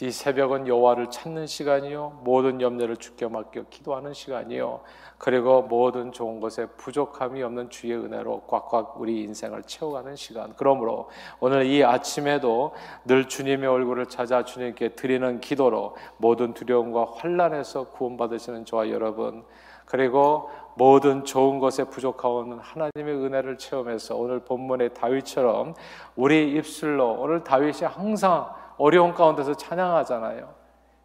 이 0.00 0.10
새벽은 0.10 0.66
여호와를 0.68 1.10
찾는 1.10 1.46
시간이요, 1.46 2.22
모든 2.24 2.62
염려를 2.62 2.96
주께 2.96 3.28
맡겨 3.28 3.64
기도하는 3.68 4.14
시간이요, 4.14 4.80
그리고 5.18 5.62
모든 5.62 6.12
좋은 6.12 6.40
것에 6.40 6.66
부족함이 6.78 7.42
없는 7.42 7.68
주의 7.68 7.94
은혜로 7.94 8.44
꽉꽉 8.48 8.98
우리 8.98 9.22
인생을 9.22 9.62
채워가는 9.64 10.16
시간. 10.16 10.54
그러므로 10.56 11.10
오늘 11.40 11.66
이 11.66 11.84
아침에도 11.84 12.72
늘 13.04 13.28
주님의 13.28 13.68
얼굴을 13.68 14.06
찾아 14.06 14.44
주님께 14.44 14.90
드리는 14.94 15.40
기도로 15.40 15.94
모든 16.16 16.54
두려움과 16.54 17.08
환란에서 17.14 17.90
구원받으시는 17.90 18.64
저와 18.64 18.88
여러분, 18.88 19.44
그리고 19.84 20.48
모든 20.74 21.22
좋은 21.24 21.58
것에 21.58 21.84
부족하오는 21.84 22.58
하나님의 22.58 23.14
은혜를 23.14 23.58
체험해서 23.58 24.16
오늘 24.16 24.40
본문의 24.40 24.94
다윗처럼 24.94 25.74
우리 26.16 26.52
입술로 26.54 27.20
오늘 27.20 27.44
다윗이 27.44 27.82
항상 27.82 28.61
어려운 28.82 29.14
가운데서 29.14 29.54
찬양하잖아요. 29.54 30.52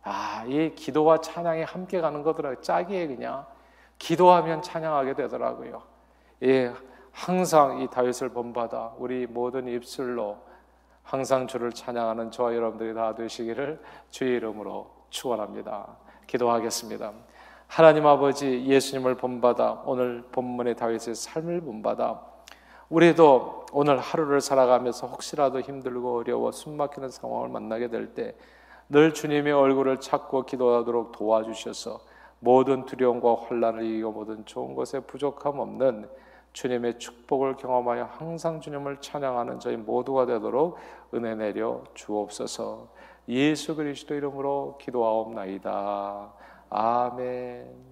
아, 0.01 0.43
이 0.47 0.73
기도와 0.73 1.21
찬양이 1.21 1.61
함께 1.61 2.01
가는 2.01 2.23
거더라고요. 2.23 2.59
짝이에요, 2.61 3.07
그냥. 3.07 3.45
기도하면 3.99 4.63
찬양하게 4.63 5.13
되더라고요. 5.13 5.83
예, 6.41 6.73
항상 7.11 7.79
이 7.81 7.87
다윗을 7.87 8.29
본받아 8.29 8.93
우리 8.97 9.27
모든 9.27 9.67
입술로 9.67 10.37
항상 11.03 11.45
주를 11.45 11.71
찬양하는 11.71 12.31
저와 12.31 12.55
여러분들이 12.55 12.95
다 12.95 13.13
되시기를 13.13 13.79
주의 14.09 14.37
이름으로 14.37 14.89
축원합니다. 15.11 15.97
기도하겠습니다. 16.25 17.11
하나님 17.67 18.07
아버지 18.07 18.65
예수님을 18.65 19.17
본받아 19.17 19.83
오늘 19.85 20.23
본문의 20.31 20.75
다윗의 20.75 21.13
삶을 21.13 21.61
본받아 21.61 22.37
우리도 22.89 23.65
오늘 23.73 24.00
하루를 24.00 24.41
살아가면서 24.41 25.08
혹시라도 25.08 25.60
힘들고 25.60 26.17
어려워 26.19 26.52
숨막히는 26.52 27.10
상황을 27.10 27.50
만나게 27.50 27.89
될 27.89 28.13
때 28.13 28.36
늘 28.89 29.13
주님의 29.13 29.52
얼굴을 29.52 30.00
찾고 30.00 30.45
기도하도록 30.45 31.12
도와주셔서 31.12 32.00
모든 32.39 32.86
두려움과 32.86 33.36
환란을 33.36 33.84
이기고 33.84 34.12
모든 34.12 34.45
좋은 34.45 34.76
것에 34.76 35.02
부족함 35.02 35.60
없는 35.60 36.08
주님의 36.54 36.97
축복을 36.97 37.58
경험하여 37.58 38.06
항상 38.06 38.62
주님을 38.62 39.02
찬양하는 39.02 39.60
저희 39.60 39.76
모두가 39.76 40.26
되도록 40.26 40.78
은혜 41.13 41.36
내려 41.36 41.84
주옵소서. 41.95 42.88
예수 43.28 43.76
그리스도 43.76 44.15
이름으로 44.15 44.78
기도하옵나이다. 44.80 46.32
아멘. 46.69 47.87